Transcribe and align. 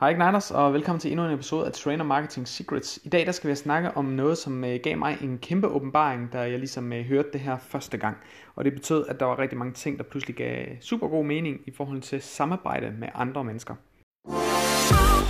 Hej 0.00 0.10
Igniters, 0.10 0.50
og 0.50 0.74
velkommen 0.74 1.00
til 1.00 1.10
endnu 1.10 1.26
en 1.26 1.32
episode 1.32 1.66
af 1.66 1.72
Trainer 1.72 2.04
Marketing 2.04 2.48
Secrets. 2.48 3.00
I 3.04 3.08
dag 3.08 3.26
der 3.26 3.32
skal 3.32 3.50
vi 3.50 3.54
snakke 3.54 3.96
om 3.96 4.04
noget, 4.04 4.38
som 4.38 4.64
øh, 4.64 4.80
gav 4.82 4.98
mig 4.98 5.18
en 5.22 5.38
kæmpe 5.38 5.66
åbenbaring, 5.66 6.32
da 6.32 6.38
jeg 6.38 6.58
ligesom 6.58 6.92
øh, 6.92 7.04
hørte 7.04 7.28
det 7.32 7.40
her 7.40 7.58
første 7.58 7.98
gang. 7.98 8.16
Og 8.56 8.64
det 8.64 8.72
betød, 8.72 9.06
at 9.08 9.20
der 9.20 9.26
var 9.26 9.38
rigtig 9.38 9.58
mange 9.58 9.72
ting, 9.74 9.98
der 9.98 10.04
pludselig 10.04 10.36
gav 10.36 10.66
super 10.80 11.08
god 11.08 11.24
mening 11.24 11.60
i 11.66 11.70
forhold 11.70 12.00
til 12.00 12.22
samarbejde 12.22 12.94
med 12.98 13.08
andre 13.14 13.44
mennesker. 13.44 13.74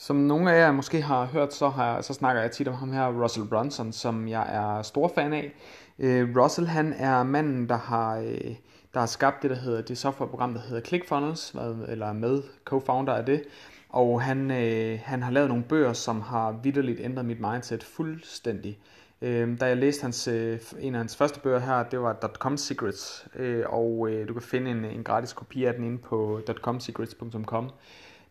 Som 0.00 0.16
nogle 0.16 0.52
af 0.52 0.58
jer 0.60 0.72
måske 0.72 1.02
har 1.02 1.24
hørt, 1.24 1.54
så, 1.54 1.68
har, 1.68 2.00
så 2.00 2.14
snakker 2.14 2.42
jeg 2.42 2.50
tit 2.50 2.68
om 2.68 2.74
ham 2.74 2.92
her, 2.92 3.22
Russell 3.22 3.48
Brunson, 3.48 3.92
som 3.92 4.28
jeg 4.28 4.46
er 4.48 4.82
stor 4.82 5.12
fan 5.14 5.32
af. 5.32 5.52
Øh, 5.98 6.36
Russell 6.36 6.66
han 6.66 6.92
er 6.92 7.22
manden, 7.22 7.68
der 7.68 7.76
har, 7.76 8.18
øh, 8.18 8.54
der 8.94 9.00
har 9.00 9.06
skabt 9.06 9.42
det, 9.42 9.50
der 9.50 9.56
hedder 9.56 9.82
det 9.82 9.98
softwareprogram, 9.98 10.54
der 10.54 10.60
hedder 10.60 10.82
ClickFunnels, 10.82 11.54
eller 11.88 12.12
med 12.12 12.42
co-founder 12.70 13.12
af 13.12 13.26
det. 13.26 13.42
Og 13.88 14.22
han, 14.22 14.50
øh, 14.50 14.98
han 15.04 15.22
har 15.22 15.30
lavet 15.30 15.48
nogle 15.48 15.64
bøger, 15.64 15.92
som 15.92 16.20
har 16.20 16.60
vidderligt 16.62 17.00
ændret 17.00 17.24
mit 17.24 17.40
mindset 17.40 17.84
fuldstændig. 17.84 18.78
Øh, 19.22 19.60
da 19.60 19.66
jeg 19.66 19.76
læste 19.76 20.02
hans, 20.02 20.28
øh, 20.28 20.58
en 20.80 20.94
af 20.94 20.98
hans 20.98 21.16
første 21.16 21.40
bøger 21.40 21.58
her, 21.58 21.82
det 21.82 22.00
var 22.00 22.16
.com 22.38 22.56
Secrets, 22.56 23.26
øh, 23.36 23.64
og 23.68 24.08
øh, 24.10 24.28
du 24.28 24.32
kan 24.32 24.42
finde 24.42 24.70
en, 24.70 24.84
en 24.84 25.04
gratis 25.04 25.32
kopi 25.32 25.64
af 25.64 25.74
den 25.74 25.84
inde 25.84 25.98
på 25.98 26.40
.comsecrets.com. 26.62 27.70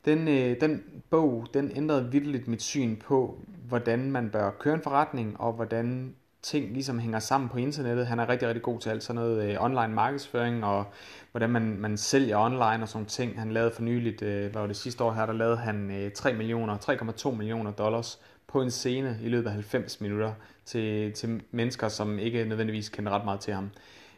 Den, 0.07 0.27
øh, 0.27 0.61
den 0.61 0.83
bog, 1.09 1.47
den 1.53 1.71
ændrede 1.75 2.11
vildt 2.11 2.47
mit 2.47 2.61
syn 2.61 2.95
på, 2.95 3.39
hvordan 3.67 4.11
man 4.11 4.29
bør 4.29 4.51
køre 4.59 4.73
en 4.73 4.81
forretning, 4.81 5.39
og 5.39 5.53
hvordan 5.53 6.15
ting 6.41 6.73
ligesom 6.73 6.99
hænger 6.99 7.19
sammen 7.19 7.49
på 7.49 7.57
internettet. 7.57 8.07
Han 8.07 8.19
er 8.19 8.29
rigtig, 8.29 8.47
rigtig 8.47 8.63
god 8.63 8.79
til 8.79 8.89
alt 8.89 9.03
sådan 9.03 9.21
noget 9.21 9.49
øh, 9.49 9.63
online 9.63 9.93
markedsføring, 9.93 10.65
og 10.65 10.85
hvordan 11.31 11.49
man, 11.49 11.77
man 11.79 11.97
sælger 11.97 12.37
online 12.37 12.83
og 12.83 12.89
sådan 12.89 13.05
ting. 13.05 13.39
Han 13.39 13.51
lavede 13.51 13.71
for 13.71 13.81
nyligt, 13.81 14.21
øh, 14.21 14.51
hvad 14.51 14.61
var 14.61 14.67
det 14.67 14.75
sidste 14.75 15.03
år 15.03 15.11
her, 15.11 15.25
der 15.25 15.33
lavede 15.33 15.57
han 15.57 15.91
øh, 15.91 16.11
3 16.11 16.33
millioner, 16.33 16.77
3,2 16.77 17.31
millioner 17.31 17.71
dollars 17.71 18.19
på 18.47 18.61
en 18.61 18.71
scene 18.71 19.19
i 19.23 19.29
løbet 19.29 19.47
af 19.47 19.53
90 19.53 20.01
minutter 20.01 20.33
til, 20.65 21.13
til 21.13 21.41
mennesker, 21.51 21.87
som 21.87 22.19
ikke 22.19 22.45
nødvendigvis 22.45 22.89
kender 22.89 23.11
ret 23.11 23.25
meget 23.25 23.39
til 23.39 23.53
ham. 23.53 23.69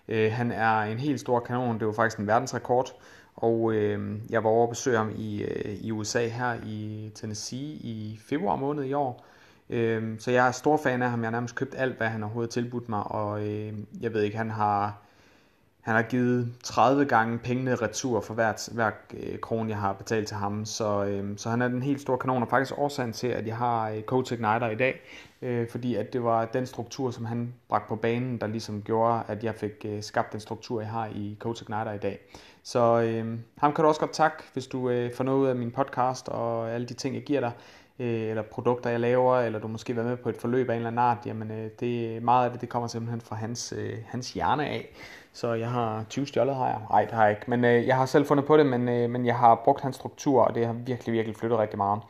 Øh, 0.08 0.32
han 0.32 0.52
er 0.52 0.82
en 0.82 0.98
helt 0.98 1.20
stor 1.20 1.40
kanon, 1.40 1.80
det 1.80 1.88
var 1.88 1.94
faktisk 1.94 2.20
en 2.20 2.28
verdensrekord, 2.28 3.02
og 3.42 3.74
øh, 3.74 4.20
jeg 4.30 4.44
var 4.44 4.50
over 4.50 4.64
at 4.64 4.70
besøge 4.70 4.98
ham 4.98 5.12
i, 5.18 5.44
øh, 5.44 5.76
i 5.82 5.92
USA 5.92 6.28
her 6.28 6.58
i 6.66 7.12
Tennessee 7.16 7.60
i 7.70 8.20
februar 8.26 8.56
måned 8.56 8.84
i 8.84 8.94
år. 8.94 9.26
Øh, 9.70 10.20
så 10.20 10.32
jeg 10.32 10.48
er 10.48 10.52
stor 10.52 10.78
fan 10.78 11.02
af 11.02 11.10
ham. 11.10 11.22
Jeg 11.22 11.28
har 11.28 11.32
nærmest 11.32 11.56
købt 11.56 11.76
alt, 11.78 11.98
hvad 11.98 12.08
han 12.08 12.24
overhovedet 12.24 12.52
tilbudt 12.52 12.90
mig. 12.90 13.04
Og 13.04 13.48
øh, 13.48 13.74
jeg 14.02 14.14
ved 14.14 14.22
ikke, 14.22 14.38
han 14.38 14.50
har, 14.50 15.02
han 15.82 15.96
har 15.96 16.02
givet 16.02 16.54
30 16.64 17.06
gange 17.06 17.38
pengene 17.38 17.76
retur 17.76 18.22
for 18.22 18.34
hver, 18.34 18.70
hver 18.74 18.92
øh, 19.14 19.40
krone, 19.40 19.70
jeg 19.70 19.78
har 19.78 19.94
betalt 19.94 20.28
til 20.28 20.38
ham. 20.38 20.66
Så, 20.66 21.06
øh, 21.06 21.38
så 21.38 21.50
han 21.50 21.62
er 21.62 21.68
den 21.68 21.82
helt 21.82 22.02
store 22.02 22.18
kanon, 22.18 22.42
og 22.42 22.50
faktisk 22.50 22.78
årsagen 22.78 23.14
til, 23.14 23.28
at 23.28 23.48
jeg 23.48 23.58
har 23.58 23.90
øh, 23.90 24.02
Coach 24.02 24.34
Igniter 24.34 24.70
i 24.70 24.76
dag. 24.76 25.02
Øh, 25.42 25.70
fordi 25.70 25.96
at 25.96 26.14
det 26.14 26.24
var 26.24 26.46
den 26.46 26.66
struktur, 26.66 27.12
som 27.12 27.26
han 27.26 27.54
bragte 27.70 27.88
på 27.88 27.96
banen, 27.96 28.38
der 28.38 28.48
ligesom 28.48 28.82
gjorde, 28.82 29.24
at 29.28 29.44
jeg 29.44 29.56
fik 29.56 29.86
øh, 29.86 30.04
skabt 30.04 30.32
den 30.32 30.40
struktur, 30.40 30.82
jeg 30.82 30.90
har 30.90 31.08
i 31.16 31.38
Coach 31.40 31.64
Igniter 31.64 31.94
i 31.94 31.98
dag. 31.98 32.20
Så 32.64 33.02
øh, 33.02 33.40
ham 33.58 33.74
kan 33.74 33.84
du 33.84 33.88
også 33.88 34.00
godt 34.00 34.14
takke, 34.14 34.44
hvis 34.54 34.68
du 34.68 34.90
øh, 34.90 35.14
får 35.16 35.24
noget 35.24 35.40
ud 35.40 35.48
af 35.48 35.56
min 35.56 35.72
podcast 35.72 36.30
og 36.30 36.72
alle 36.72 36.88
de 36.88 36.94
ting, 36.94 37.16
jeg 37.16 37.24
giver 37.24 37.40
dig, 37.40 37.52
øh, 38.00 38.30
eller 38.30 38.42
produkter, 38.42 38.90
jeg 38.90 39.00
laver, 39.00 39.40
eller 39.40 39.60
du 39.60 39.68
måske 39.68 39.96
været 39.96 40.08
med 40.08 40.18
på 40.18 40.30
et 40.30 40.38
forløb 40.38 40.70
af 40.70 40.74
en 40.74 40.78
eller 40.78 40.88
anden 40.88 41.00
art, 41.00 41.18
jamen 41.26 41.52
øh, 41.52 41.70
det, 41.80 42.24
meget 42.24 42.46
af 42.46 42.52
det, 42.52 42.62
det 42.62 42.70
kommer 42.70 42.88
simpelthen 42.88 43.22
fra 43.22 43.36
hans, 43.36 43.74
øh, 43.78 43.98
hans 44.08 44.34
hjerne 44.34 44.68
af. 44.68 44.96
Så 45.34 45.54
jeg 45.54 45.70
har 45.70 46.06
20 46.10 46.28
stjålet, 46.28 46.56
har 46.56 46.68
jeg? 46.68 46.80
Nej, 46.90 47.02
det 47.06 47.12
har 47.12 47.24
jeg 47.24 47.32
ikke. 47.32 47.44
Men 47.48 47.66
øh, 47.66 47.88
jeg 47.88 47.96
har 47.96 48.06
selv 48.06 48.26
fundet 48.26 48.46
på 48.46 48.58
det, 48.58 48.66
men, 48.66 48.90
øh, 48.90 49.10
men 49.10 49.26
jeg 49.26 49.36
har 49.36 49.62
brugt 49.64 49.82
hans 49.82 49.96
struktur, 49.96 50.42
og 50.42 50.56
det 50.56 50.66
har 50.66 50.74
virkelig, 50.74 51.14
virkelig 51.14 51.36
flyttet 51.36 51.60
rigtig 51.60 51.78
meget. 51.78 52.02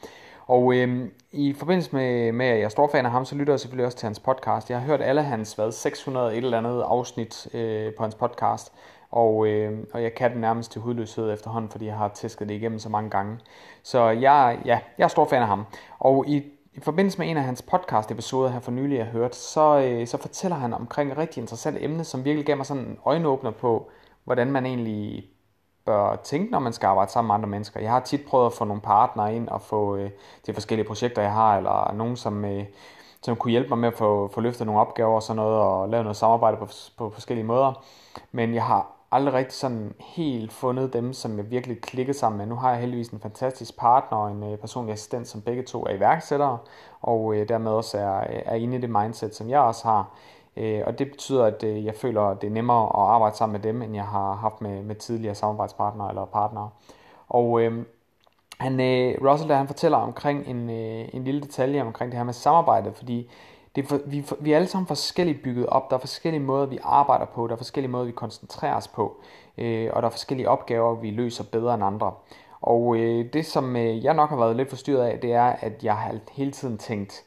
Og 0.47 0.75
øh, 0.75 1.07
i 1.31 1.53
forbindelse 1.53 1.95
med, 1.95 2.31
med, 2.31 2.45
at 2.45 2.57
jeg 2.57 2.65
er 2.65 2.69
stor 2.69 2.89
fan 2.91 3.05
af 3.05 3.11
ham, 3.11 3.25
så 3.25 3.35
lytter 3.35 3.53
jeg 3.53 3.59
selvfølgelig 3.59 3.85
også 3.85 3.97
til 3.97 4.05
hans 4.05 4.19
podcast. 4.19 4.69
Jeg 4.69 4.79
har 4.79 4.85
hørt 4.85 5.01
alle 5.01 5.23
hans 5.23 5.53
hvad, 5.53 5.71
600 5.71 6.31
et 6.31 6.37
eller 6.37 6.57
andet 6.57 6.81
afsnit 6.81 7.47
øh, 7.53 7.93
på 7.93 8.03
hans 8.03 8.15
podcast. 8.15 8.73
Og, 9.11 9.47
øh, 9.47 9.79
og 9.93 10.03
jeg 10.03 10.13
kan 10.13 10.31
den 10.31 10.41
nærmest 10.41 10.71
til 10.71 10.81
hudløshed 10.81 11.33
efterhånden, 11.33 11.71
fordi 11.71 11.85
jeg 11.85 11.95
har 11.95 12.07
tæsket 12.07 12.49
det 12.49 12.55
igennem 12.55 12.79
så 12.79 12.89
mange 12.89 13.09
gange. 13.09 13.37
Så 13.83 14.09
jeg, 14.09 14.59
ja, 14.65 14.79
jeg 14.97 15.03
er 15.03 15.07
stor 15.07 15.25
fan 15.25 15.41
af 15.41 15.47
ham. 15.47 15.65
Og 15.99 16.25
i, 16.27 16.43
i 16.79 16.81
forbindelse 16.81 17.19
med 17.19 17.29
en 17.29 17.37
af 17.37 17.43
hans 17.43 17.61
podcast-episoder 17.61 18.49
her 18.49 18.59
for 18.59 18.71
nylig, 18.71 18.97
jeg 18.97 19.05
har 19.05 19.11
hørt, 19.11 19.35
så, 19.35 19.79
øh, 19.79 20.07
så 20.07 20.17
fortæller 20.17 20.57
han 20.57 20.73
omkring 20.73 21.11
et 21.11 21.17
rigtig 21.17 21.41
interessant 21.41 21.77
emne, 21.81 22.03
som 22.03 22.25
virkelig 22.25 22.45
gav 22.45 22.57
mig 22.57 22.65
sådan 22.65 22.83
en 22.83 22.97
øjenåbner 23.05 23.51
på, 23.51 23.89
hvordan 24.23 24.51
man 24.51 24.65
egentlig 24.65 25.29
bør 25.85 26.15
tænke, 26.15 26.51
når 26.51 26.59
man 26.59 26.73
skal 26.73 26.87
arbejde 26.87 27.11
sammen 27.11 27.27
med 27.27 27.35
andre 27.35 27.49
mennesker. 27.49 27.79
Jeg 27.79 27.91
har 27.91 27.99
tit 27.99 28.21
prøvet 28.27 28.45
at 28.45 28.53
få 28.53 28.65
nogle 28.65 28.81
partnere 28.81 29.35
ind 29.35 29.47
og 29.47 29.61
få 29.61 29.95
øh, 29.95 30.09
de 30.45 30.53
forskellige 30.53 30.87
projekter, 30.87 31.21
jeg 31.21 31.33
har, 31.33 31.57
eller 31.57 31.93
nogen, 31.93 32.15
som, 32.15 32.45
øh, 32.45 32.65
som 33.21 33.35
kunne 33.35 33.51
hjælpe 33.51 33.69
mig 33.69 33.77
med 33.77 33.87
at 33.87 33.97
få, 33.97 34.27
få 34.33 34.41
løftet 34.41 34.65
nogle 34.65 34.81
opgaver 34.81 35.15
og 35.15 35.23
sådan 35.23 35.35
noget, 35.35 35.59
og 35.61 35.89
lave 35.89 36.03
noget 36.03 36.17
samarbejde 36.17 36.57
på, 36.57 36.67
på 36.97 37.09
forskellige 37.09 37.45
måder. 37.45 37.83
Men 38.31 38.53
jeg 38.53 38.63
har 38.63 38.98
aldrig 39.11 39.33
rigtig 39.33 39.53
sådan 39.53 39.93
helt 39.99 40.53
fundet 40.53 40.93
dem, 40.93 41.13
som 41.13 41.37
jeg 41.37 41.51
virkelig 41.51 41.81
klikkede 41.81 42.17
sammen 42.17 42.37
med. 42.37 42.45
Nu 42.45 42.55
har 42.55 42.71
jeg 42.71 42.79
heldigvis 42.79 43.09
en 43.09 43.19
fantastisk 43.19 43.77
partner 43.77 44.17
og 44.17 44.31
en 44.31 44.43
øh, 44.43 44.57
personlig 44.57 44.93
assistent, 44.93 45.27
som 45.27 45.41
begge 45.41 45.63
to 45.63 45.83
er 45.83 45.93
iværksættere, 45.93 46.57
og 47.01 47.35
øh, 47.35 47.49
dermed 47.49 47.71
også 47.71 47.97
er, 47.97 48.23
er 48.45 48.55
inde 48.55 48.77
i 48.77 48.81
det 48.81 48.89
mindset, 48.89 49.35
som 49.35 49.49
jeg 49.49 49.59
også 49.59 49.87
har. 49.87 50.11
Øh, 50.57 50.81
og 50.85 50.99
det 50.99 51.11
betyder, 51.11 51.45
at 51.45 51.63
øh, 51.63 51.85
jeg 51.85 51.95
føler, 51.95 52.21
at 52.21 52.41
det 52.41 52.47
er 52.47 52.51
nemmere 52.51 52.83
at 52.83 53.13
arbejde 53.13 53.35
sammen 53.35 53.61
med 53.61 53.71
dem, 53.71 53.81
end 53.81 53.95
jeg 53.95 54.05
har 54.05 54.33
haft 54.33 54.61
med, 54.61 54.83
med 54.83 54.95
tidligere 54.95 55.35
samarbejdspartnere 55.35 56.09
eller 56.09 56.25
partnere. 56.25 56.69
Og 57.29 57.61
øh, 57.61 57.85
han, 58.59 58.79
øh, 58.79 59.31
Russell, 59.31 59.49
der 59.49 59.55
han 59.55 59.67
fortæller 59.67 59.97
omkring 59.97 60.47
en, 60.47 60.69
øh, 60.69 61.09
en 61.13 61.23
lille 61.23 61.41
detalje 61.41 61.81
omkring 61.81 62.11
det 62.11 62.17
her 62.17 62.25
med 62.25 62.33
samarbejde, 62.33 62.93
fordi 62.93 63.31
det 63.75 63.83
er 63.83 63.87
for, 63.87 63.99
vi, 64.05 64.21
for, 64.21 64.37
vi 64.39 64.51
er 64.51 64.55
alle 64.55 64.67
sammen 64.67 64.87
forskelligt 64.87 65.43
bygget 65.43 65.65
op. 65.65 65.89
Der 65.89 65.95
er 65.95 65.99
forskellige 65.99 66.43
måder, 66.43 66.65
vi 66.65 66.79
arbejder 66.83 67.25
på. 67.25 67.47
Der 67.47 67.53
er 67.53 67.57
forskellige 67.57 67.91
måder, 67.91 68.05
vi 68.05 68.11
koncentrerer 68.11 68.75
os 68.75 68.87
på. 68.87 69.17
Øh, 69.57 69.89
og 69.93 70.01
der 70.01 70.07
er 70.07 70.11
forskellige 70.11 70.49
opgaver, 70.49 70.95
vi 70.95 71.11
løser 71.11 71.43
bedre 71.43 71.73
end 71.73 71.83
andre. 71.83 72.11
Og 72.61 72.95
øh, 72.97 73.33
det, 73.33 73.45
som 73.45 73.75
øh, 73.75 74.03
jeg 74.03 74.13
nok 74.13 74.29
har 74.29 74.37
været 74.37 74.55
lidt 74.55 74.69
forstyrret 74.69 75.05
af, 75.05 75.19
det 75.19 75.33
er, 75.33 75.43
at 75.43 75.83
jeg 75.83 75.97
har 75.97 76.15
hele 76.31 76.51
tiden 76.51 76.77
tænkt, 76.77 77.23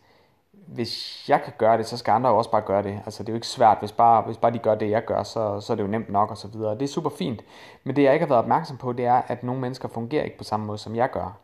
hvis 0.66 1.25
jeg 1.28 1.42
kan 1.42 1.52
gøre 1.58 1.78
det, 1.78 1.86
så 1.86 1.97
skal 1.97 2.12
andre 2.12 2.31
også 2.31 2.50
bare 2.50 2.62
gøre 2.62 2.82
det. 2.82 3.00
Altså 3.04 3.22
det 3.22 3.28
er 3.28 3.32
jo 3.32 3.36
ikke 3.36 3.47
svært, 3.47 3.78
hvis 3.78 3.92
bare, 3.92 4.22
hvis 4.22 4.36
bare 4.36 4.52
de 4.52 4.58
gør 4.58 4.75
det, 4.75 4.91
jeg 4.91 5.04
gør, 5.04 5.22
så, 5.22 5.60
så 5.60 5.72
er 5.72 5.75
det 5.75 5.82
jo 5.82 5.88
nemt 5.88 6.10
nok 6.10 6.31
og 6.31 6.36
så 6.36 6.48
videre. 6.48 6.75
Det 6.75 6.82
er 6.82 6.86
super 6.86 7.10
fint. 7.10 7.44
Men 7.84 7.97
det, 7.97 8.02
jeg 8.02 8.12
ikke 8.12 8.22
har 8.22 8.28
været 8.28 8.42
opmærksom 8.42 8.76
på, 8.76 8.92
det 8.92 9.04
er, 9.06 9.22
at 9.28 9.42
nogle 9.42 9.60
mennesker 9.60 9.88
fungerer 9.88 10.25
ikke 10.25 10.38
på 10.38 10.44
samme 10.44 10.66
måde, 10.66 10.78
som 10.78 10.97
jeg 10.97 11.10
gør. 11.10 11.38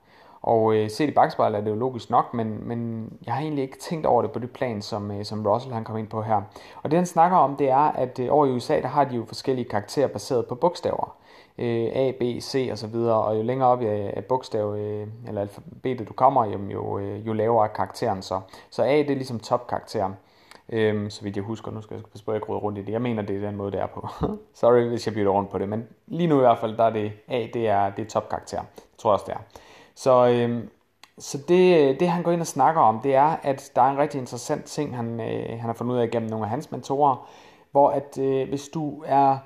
Og 0.49 0.75
øh, 0.75 0.91
set 0.91 1.09
i 1.09 1.13
bagspejlet 1.13 1.59
er 1.59 1.65
det 1.65 1.71
jo 1.71 1.75
logisk 1.75 2.11
nok, 2.11 2.35
men, 2.35 2.69
men 2.69 3.11
jeg 3.27 3.35
har 3.35 3.43
egentlig 3.43 3.63
ikke 3.63 3.79
tænkt 3.79 4.07
over 4.07 4.23
det 4.23 4.31
på 4.33 4.39
det 4.39 4.51
plan, 4.51 4.83
som, 4.83 5.11
øh, 5.11 5.25
som 5.25 5.47
Russell 5.47 5.75
han 5.75 5.85
kom 5.85 5.97
ind 5.97 6.09
på 6.09 6.23
her. 6.23 6.43
Og 6.83 6.91
det 6.91 6.97
han 6.97 7.07
snakker 7.07 7.37
om, 7.37 7.57
det 7.57 7.71
er, 7.71 7.93
at 7.93 8.19
øh, 8.19 8.29
over 8.31 8.47
i 8.47 8.51
USA, 8.51 8.81
der 8.81 8.89
har 8.89 9.05
de 9.05 9.17
jo 9.17 9.25
forskellige 9.25 9.69
karakterer 9.69 10.09
baseret 10.09 10.47
på 10.47 10.55
bogstaver. 10.55 11.17
Øh, 11.59 11.89
A, 11.95 12.11
B, 12.11 12.23
C 12.41 12.69
og 12.73 12.79
så 12.79 12.87
videre, 12.87 13.23
og 13.23 13.37
jo 13.37 13.43
længere 13.43 13.69
op 13.69 13.83
i 13.83 13.87
øh, 13.87 14.25
bogstav, 14.25 14.75
øh, 14.75 15.07
eller 15.27 15.41
alfabetet 15.41 16.09
du 16.09 16.13
kommer, 16.13 16.45
jo, 16.45 16.59
jo, 16.73 16.99
øh, 16.99 17.27
jo 17.27 17.33
lavere 17.33 17.65
er 17.65 17.73
karakteren 17.73 18.23
så. 18.23 18.41
Så 18.71 18.83
A, 18.83 18.97
det 18.97 19.11
er 19.11 19.15
ligesom 19.15 19.41
topkarakteren. 19.41 20.15
Øhm, 20.73 21.11
så 21.11 21.23
vidt 21.23 21.37
jeg 21.37 21.45
husker, 21.45 21.71
nu 21.71 21.83
skal 21.83 21.95
jeg 21.95 22.05
passe 22.05 22.25
på, 22.25 22.31
at 22.31 22.35
jeg 22.35 22.49
rundt 22.49 22.79
i 22.79 22.83
det. 22.83 22.93
Jeg 22.93 23.03
mener, 23.03 23.23
det 23.23 23.37
er 23.37 23.41
den 23.41 23.57
måde, 23.57 23.73
det 23.73 23.81
er 23.81 23.87
på. 23.87 24.09
Sorry, 24.61 24.89
hvis 24.89 25.07
jeg 25.07 25.15
bytter 25.15 25.31
rundt 25.33 25.51
på 25.51 25.59
det, 25.59 25.69
men 25.69 25.87
lige 26.07 26.27
nu 26.27 26.37
i 26.37 26.41
hvert 26.41 26.59
fald, 26.59 26.77
der 26.77 26.85
er 26.85 26.91
det 26.91 27.13
A, 27.29 27.47
det 27.55 27.69
er, 27.69 27.91
det 27.91 28.05
er 28.05 28.09
topkarakter. 28.09 28.57
Jeg 28.57 28.99
tror 28.99 29.13
også, 29.13 29.25
det 29.29 29.35
er. 29.35 29.39
Så, 29.99 30.29
øh, 30.29 30.65
så 31.19 31.39
det, 31.49 32.01
det 32.01 32.09
han 32.09 32.23
går 32.23 32.33
ind 32.33 32.41
og 32.41 32.47
snakker 32.47 32.81
om, 32.81 33.01
det 33.01 33.15
er, 33.15 33.37
at 33.43 33.73
der 33.75 33.83
er 33.83 33.91
en 33.91 33.99
rigtig 33.99 34.19
interessant 34.19 34.65
ting, 34.65 34.97
han, 34.97 35.21
øh, 35.21 35.49
han 35.49 35.61
har 35.61 35.73
fundet 35.73 35.95
ud 35.95 35.99
af 35.99 36.11
gennem 36.11 36.31
nogle 36.31 36.45
af 36.45 36.51
hans 36.51 36.71
mentorer, 36.71 37.29
hvor 37.71 37.91
at 37.91 38.19
øh, 38.19 38.49
hvis 38.49 38.69
du 38.69 39.03
er 39.07 39.39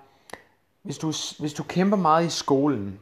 hvis 0.82 0.98
du, 0.98 1.12
hvis 1.38 1.54
du 1.54 1.62
kæmper 1.62 1.96
meget 1.96 2.26
i 2.26 2.30
skolen, 2.30 3.00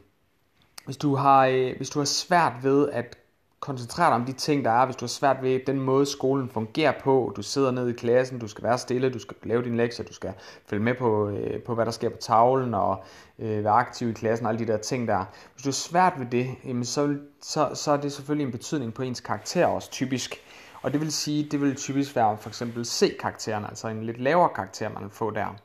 hvis 0.85 0.97
du 0.97 1.15
har, 1.15 1.45
øh, 1.45 1.77
hvis 1.77 1.89
du 1.89 1.99
har 1.99 2.05
svært 2.05 2.53
ved 2.63 2.89
at 2.89 3.17
koncentrere 3.61 4.07
dig 4.07 4.15
om 4.15 4.25
de 4.25 4.31
ting, 4.31 4.65
der 4.65 4.71
er, 4.71 4.85
hvis 4.85 4.95
du 4.95 5.05
har 5.05 5.07
svært 5.07 5.37
ved 5.41 5.59
den 5.67 5.79
måde, 5.79 6.05
skolen 6.05 6.49
fungerer 6.49 6.93
på, 7.03 7.33
du 7.35 7.41
sidder 7.41 7.71
ned 7.71 7.89
i 7.89 7.93
klassen, 7.93 8.39
du 8.39 8.47
skal 8.47 8.63
være 8.63 8.77
stille, 8.77 9.09
du 9.09 9.19
skal 9.19 9.37
lave 9.43 9.63
dine 9.63 9.77
lektier, 9.77 10.05
du 10.05 10.13
skal 10.13 10.33
følge 10.65 10.83
med 10.83 10.95
på, 10.99 11.29
øh, 11.29 11.61
på 11.61 11.75
hvad 11.75 11.85
der 11.85 11.91
sker 11.91 12.09
på 12.09 12.17
tavlen, 12.17 12.73
og 12.73 13.03
øh, 13.39 13.63
være 13.63 13.73
aktiv 13.73 14.09
i 14.09 14.13
klassen, 14.13 14.45
og 14.45 14.51
alle 14.51 14.65
de 14.65 14.71
der 14.71 14.77
ting 14.77 15.07
der. 15.07 15.25
Hvis 15.53 15.63
du 15.63 15.67
har 15.67 15.73
svært 15.73 16.13
ved 16.17 16.25
det, 16.25 16.47
jamen 16.65 16.85
så, 16.85 17.17
så, 17.41 17.69
så 17.73 17.91
er 17.91 17.97
det 17.97 18.13
selvfølgelig 18.13 18.45
en 18.45 18.51
betydning 18.51 18.93
på 18.93 19.01
ens 19.01 19.21
karakter 19.21 19.65
også, 19.65 19.91
typisk. 19.91 20.35
Og 20.81 20.93
det 20.93 21.01
vil 21.01 21.11
sige, 21.11 21.47
det 21.51 21.61
vil 21.61 21.75
typisk 21.75 22.15
være 22.15 22.37
for 22.37 22.49
eksempel 22.49 22.85
C-karakteren, 22.85 23.65
altså 23.65 23.87
en 23.87 24.03
lidt 24.03 24.21
lavere 24.21 24.49
karakter, 24.55 24.89
man 24.89 25.03
vil 25.03 25.11
få 25.11 25.31
der. 25.31 25.55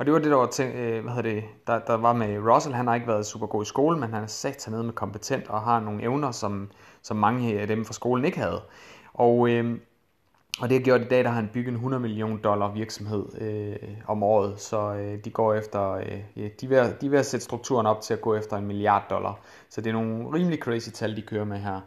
Og 0.00 0.06
det 0.06 0.12
var 0.12 0.18
det, 0.18 0.30
der 0.30 0.36
var, 0.36 0.46
ting, 0.46 0.74
øh, 0.74 1.04
hvad 1.04 1.22
det, 1.22 1.44
der, 1.66 1.78
der 1.78 1.94
var 1.94 2.12
med 2.12 2.38
Russell. 2.38 2.74
Han 2.74 2.86
har 2.86 2.94
ikke 2.94 3.06
været 3.06 3.26
super 3.26 3.46
god 3.46 3.62
i 3.62 3.66
skole, 3.66 3.98
men 3.98 4.12
han 4.12 4.22
er 4.22 4.26
sat 4.26 4.68
ned 4.70 4.82
med 4.82 4.92
kompetent 4.92 5.48
og 5.48 5.60
har 5.60 5.80
nogle 5.80 6.02
evner, 6.02 6.30
som, 6.30 6.70
som 7.02 7.16
mange 7.16 7.60
af 7.60 7.66
dem 7.66 7.84
fra 7.84 7.92
skolen 7.92 8.24
ikke 8.24 8.38
havde. 8.38 8.62
Og, 9.14 9.48
øh, 9.48 9.78
og 10.60 10.68
det 10.68 10.78
har 10.78 10.84
gjort 10.84 11.00
i 11.00 11.04
dag, 11.04 11.24
der 11.24 11.28
har 11.28 11.36
han 11.36 11.50
bygget 11.52 11.68
en 11.68 11.74
100 11.74 12.00
million 12.00 12.40
dollar 12.44 12.72
virksomhed 12.72 13.24
øh, 13.40 13.88
om 14.06 14.22
året. 14.22 14.60
Så 14.60 14.94
øh, 14.94 15.24
de 15.24 15.30
går 15.30 15.54
efter, 15.54 15.90
øh, 15.92 16.20
de, 16.36 16.44
er 16.44 16.68
ved, 16.68 16.94
de 17.00 17.06
er 17.06 17.10
ved 17.10 17.18
at 17.18 17.26
sætte 17.26 17.44
strukturen 17.44 17.86
op 17.86 18.00
til 18.00 18.14
at 18.14 18.20
gå 18.20 18.34
efter 18.34 18.56
en 18.56 18.66
milliard 18.66 19.06
dollar. 19.10 19.40
Så 19.68 19.80
det 19.80 19.90
er 19.90 19.94
nogle 19.94 20.32
rimelig 20.34 20.58
crazy 20.58 20.88
tal, 20.88 21.16
de 21.16 21.22
kører 21.22 21.44
med 21.44 21.58
her. 21.58 21.80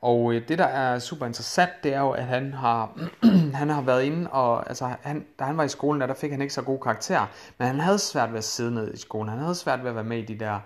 Og 0.00 0.34
øh, 0.34 0.48
det, 0.48 0.58
der 0.58 0.64
er 0.64 0.98
super 0.98 1.26
interessant, 1.26 1.70
det 1.82 1.94
er 1.94 2.00
jo, 2.00 2.10
at 2.10 2.24
han 2.24 2.52
har, 2.52 2.98
han 3.60 3.68
har 3.68 3.82
været 3.82 4.04
inde, 4.04 4.30
og 4.30 4.68
altså, 4.68 4.90
han, 5.02 5.26
da 5.38 5.44
han 5.44 5.56
var 5.56 5.64
i 5.64 5.68
skolen, 5.68 6.00
der, 6.00 6.06
der 6.06 6.14
fik 6.14 6.30
han 6.30 6.42
ikke 6.42 6.54
så 6.54 6.62
gode 6.62 6.80
karakterer, 6.80 7.26
men 7.58 7.68
han 7.68 7.80
havde 7.80 7.98
svært 7.98 8.30
ved 8.30 8.38
at 8.38 8.44
sidde 8.44 8.74
ned 8.74 8.94
i 8.94 8.96
skolen. 8.96 9.28
Han 9.28 9.38
havde 9.38 9.54
svært 9.54 9.82
ved 9.82 9.88
at 9.88 9.94
være 9.94 10.04
med 10.04 10.18
i 10.18 10.24
de 10.24 10.38
der, 10.38 10.60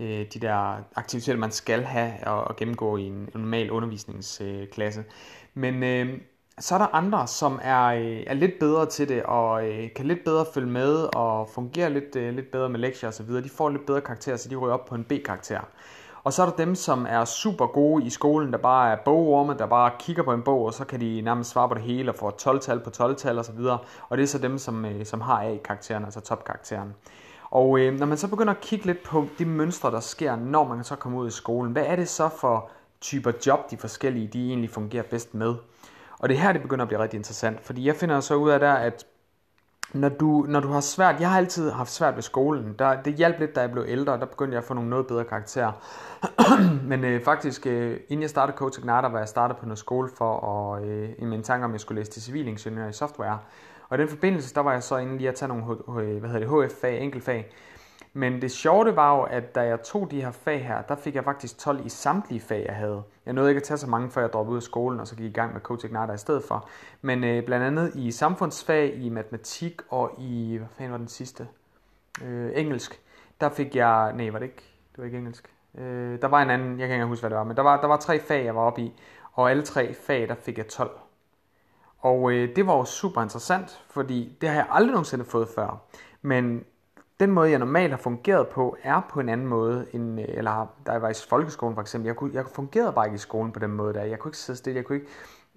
øh, 0.00 0.26
de 0.34 0.40
der 0.40 0.84
aktiviteter, 0.96 1.38
man 1.38 1.50
skal 1.50 1.82
have 1.82 2.12
og, 2.26 2.44
og 2.44 2.56
gennemgå 2.56 2.96
i 2.96 3.02
en 3.02 3.28
normal 3.34 3.70
undervisningsklasse. 3.70 5.04
Men 5.54 5.82
øh, 5.82 6.20
så 6.60 6.74
er 6.74 6.78
der 6.78 6.94
andre, 6.94 7.26
som 7.26 7.60
er, 7.62 7.84
øh, 7.84 8.22
er 8.26 8.34
lidt 8.34 8.58
bedre 8.60 8.86
til 8.86 9.08
det, 9.08 9.22
og 9.22 9.68
øh, 9.68 9.88
kan 9.96 10.06
lidt 10.06 10.24
bedre 10.24 10.46
følge 10.54 10.68
med, 10.68 11.16
og 11.16 11.48
fungerer 11.48 11.88
lidt, 11.88 12.16
øh, 12.16 12.34
lidt 12.34 12.50
bedre 12.50 12.68
med 12.68 12.80
lektier 12.80 13.08
osv. 13.08 13.26
De 13.26 13.48
får 13.48 13.70
lidt 13.70 13.86
bedre 13.86 14.00
karakterer, 14.00 14.36
så 14.36 14.48
de 14.48 14.56
ryger 14.56 14.74
op 14.74 14.84
på 14.86 14.94
en 14.94 15.04
B-karakter. 15.04 15.60
Og 16.28 16.34
så 16.34 16.42
er 16.42 16.46
der 16.46 16.56
dem, 16.56 16.74
som 16.74 17.06
er 17.08 17.24
super 17.24 17.66
gode 17.66 18.04
i 18.04 18.10
skolen, 18.10 18.52
der 18.52 18.58
bare 18.58 18.92
er 18.92 18.96
bogorme, 19.04 19.54
der 19.58 19.66
bare 19.66 19.90
kigger 19.98 20.22
på 20.22 20.32
en 20.32 20.42
bog, 20.42 20.64
og 20.64 20.74
så 20.74 20.84
kan 20.84 21.00
de 21.00 21.20
nærmest 21.20 21.50
svare 21.50 21.68
på 21.68 21.74
det 21.74 21.82
hele 21.82 22.10
og 22.10 22.16
få 22.16 22.30
12-tal 22.30 22.80
på 22.80 22.90
12-tal 22.90 23.38
osv. 23.38 23.58
Og 24.08 24.18
det 24.18 24.22
er 24.22 24.26
så 24.26 24.38
dem, 24.38 24.58
som, 24.58 24.84
øh, 24.84 25.06
som 25.06 25.20
har 25.20 25.42
A-karakteren, 25.42 26.04
altså 26.04 26.20
topkarakteren. 26.20 26.94
Og 27.50 27.78
øh, 27.80 27.98
når 27.98 28.06
man 28.06 28.18
så 28.18 28.28
begynder 28.28 28.52
at 28.52 28.60
kigge 28.60 28.86
lidt 28.86 29.02
på 29.02 29.26
de 29.38 29.44
mønstre, 29.44 29.90
der 29.90 30.00
sker, 30.00 30.36
når 30.36 30.68
man 30.68 30.84
så 30.84 30.96
kommer 30.96 31.18
ud 31.18 31.28
i 31.28 31.30
skolen, 31.30 31.72
hvad 31.72 31.84
er 31.86 31.96
det 31.96 32.08
så 32.08 32.28
for 32.28 32.70
typer 33.00 33.32
job, 33.46 33.70
de 33.70 33.76
forskellige, 33.76 34.26
de 34.26 34.48
egentlig 34.48 34.70
fungerer 34.70 35.04
bedst 35.10 35.34
med? 35.34 35.54
Og 36.18 36.28
det 36.28 36.36
er 36.36 36.40
her, 36.40 36.52
det 36.52 36.62
begynder 36.62 36.82
at 36.84 36.88
blive 36.88 37.02
rigtig 37.02 37.18
interessant, 37.18 37.60
fordi 37.60 37.86
jeg 37.86 37.96
finder 37.96 38.20
så 38.20 38.34
ud 38.34 38.50
af 38.50 38.60
der, 38.60 38.72
at 38.72 39.06
når 39.94 40.08
du, 40.08 40.44
når 40.48 40.60
du 40.60 40.68
har 40.68 40.80
svært, 40.80 41.20
jeg 41.20 41.30
har 41.30 41.38
altid 41.38 41.70
haft 41.70 41.90
svært 41.90 42.14
ved 42.14 42.22
skolen, 42.22 42.74
der, 42.78 43.02
det 43.02 43.14
hjalp 43.14 43.38
lidt, 43.38 43.54
da 43.54 43.60
jeg 43.60 43.72
blev 43.72 43.84
ældre, 43.88 44.18
der 44.18 44.26
begyndte 44.26 44.54
jeg 44.54 44.58
at 44.58 44.64
få 44.64 44.74
nogle 44.74 44.90
noget 44.90 45.06
bedre 45.06 45.24
karakterer. 45.24 45.72
Men 46.90 47.04
øh, 47.04 47.24
faktisk, 47.24 47.66
øh, 47.66 48.00
inden 48.08 48.22
jeg 48.22 48.30
startede 48.30 48.56
Coach 48.56 48.78
Igniter, 48.78 49.08
var 49.08 49.18
jeg 49.18 49.28
startet 49.28 49.56
på 49.56 49.66
noget 49.66 49.78
skole 49.78 50.08
for 50.16 50.46
at, 50.46 50.84
øh, 50.84 51.08
i 51.18 51.24
min 51.24 51.42
tanke 51.42 51.64
om, 51.64 51.72
jeg 51.72 51.80
skulle 51.80 52.00
læse 52.00 52.10
til 52.10 52.22
civilingeniør 52.22 52.88
i 52.88 52.92
software. 52.92 53.38
Og 53.88 53.98
i 53.98 54.00
den 54.00 54.08
forbindelse, 54.08 54.54
der 54.54 54.60
var 54.60 54.72
jeg 54.72 54.82
så 54.82 54.96
inde 54.96 55.16
lige 55.16 55.28
at 55.28 55.34
tage 55.34 55.48
nogle 55.48 55.64
hvad 55.64 56.30
hedder 56.30 56.58
det, 56.58 56.68
HF-fag, 56.68 57.00
enkeltfag. 57.00 57.52
Men 58.18 58.42
det 58.42 58.50
sjove 58.50 58.96
var 58.96 59.16
jo, 59.16 59.22
at 59.22 59.54
da 59.54 59.60
jeg 59.60 59.82
tog 59.82 60.10
de 60.10 60.22
her 60.22 60.30
fag 60.30 60.66
her, 60.66 60.82
der 60.82 60.96
fik 60.96 61.14
jeg 61.14 61.24
faktisk 61.24 61.58
12 61.58 61.86
i 61.86 61.88
samtlige 61.88 62.40
fag, 62.40 62.64
jeg 62.66 62.74
havde. 62.74 63.02
Jeg 63.26 63.34
nåede 63.34 63.50
ikke 63.50 63.58
at 63.58 63.62
tage 63.62 63.78
så 63.78 63.86
mange, 63.86 64.10
før 64.10 64.20
jeg 64.20 64.32
droppede 64.32 64.52
ud 64.52 64.58
af 64.58 64.62
skolen, 64.62 65.00
og 65.00 65.06
så 65.06 65.16
gik 65.16 65.24
i 65.24 65.32
gang 65.32 65.52
med 65.52 65.60
Coach 65.60 65.84
Igniter 65.84 66.14
i 66.14 66.18
stedet 66.18 66.44
for. 66.44 66.68
Men 67.02 67.24
øh, 67.24 67.44
blandt 67.44 67.66
andet 67.66 67.94
i 67.94 68.10
samfundsfag, 68.10 68.94
i 68.94 69.08
matematik 69.08 69.80
og 69.88 70.10
i, 70.18 70.56
hvad 70.56 70.68
fanden 70.76 70.92
var 70.92 70.98
den 70.98 71.08
sidste? 71.08 71.48
Øh, 72.24 72.50
engelsk. 72.54 73.00
Der 73.40 73.48
fik 73.48 73.76
jeg, 73.76 74.12
nej, 74.12 74.30
var 74.30 74.38
det 74.38 74.46
ikke? 74.46 74.62
Det 74.92 74.98
var 74.98 75.04
ikke 75.04 75.18
engelsk. 75.18 75.50
Øh, 75.78 76.20
der 76.22 76.28
var 76.28 76.42
en 76.42 76.50
anden, 76.50 76.80
jeg 76.80 76.88
kan 76.88 76.96
ikke 76.96 77.06
huske, 77.06 77.22
hvad 77.22 77.30
det 77.30 77.38
var, 77.38 77.44
men 77.44 77.56
der 77.56 77.62
var, 77.62 77.80
der 77.80 77.88
var 77.88 77.96
tre 77.96 78.20
fag, 78.20 78.44
jeg 78.44 78.54
var 78.54 78.62
oppe 78.62 78.82
i, 78.82 78.92
og 79.32 79.50
alle 79.50 79.62
tre 79.62 79.94
fag, 79.94 80.28
der 80.28 80.34
fik 80.34 80.58
jeg 80.58 80.68
12. 80.68 80.90
Og 81.98 82.32
øh, 82.32 82.56
det 82.56 82.66
var 82.66 82.76
jo 82.76 82.84
super 82.84 83.22
interessant, 83.22 83.84
fordi 83.90 84.36
det 84.40 84.48
har 84.48 84.56
jeg 84.56 84.66
aldrig 84.70 84.90
nogensinde 84.92 85.24
fået 85.24 85.48
før. 85.48 85.82
Men 86.22 86.64
den 87.20 87.30
måde, 87.30 87.50
jeg 87.50 87.58
normalt 87.58 87.90
har 87.90 87.98
fungeret 87.98 88.48
på, 88.48 88.76
er 88.82 89.00
på 89.10 89.20
en 89.20 89.28
anden 89.28 89.46
måde, 89.46 89.86
end, 89.92 90.20
øh, 90.20 90.26
eller 90.28 90.66
da 90.86 90.92
jeg 90.92 91.02
var 91.02 91.08
i 91.08 91.14
folkeskolen 91.28 91.74
for 91.74 91.82
eksempel. 91.82 92.06
Jeg, 92.06 92.16
kunne, 92.16 92.30
jeg 92.34 92.44
fungerede 92.54 92.92
bare 92.92 93.06
ikke 93.06 93.14
i 93.14 93.18
skolen 93.18 93.52
på 93.52 93.58
den 93.58 93.70
måde 93.70 93.94
der. 93.94 94.02
Jeg 94.02 94.18
kunne 94.18 94.28
ikke 94.28 94.38
sidde 94.38 94.58
stille, 94.58 94.76
jeg 94.76 94.84
kunne 94.84 94.96
ikke, 94.96 95.08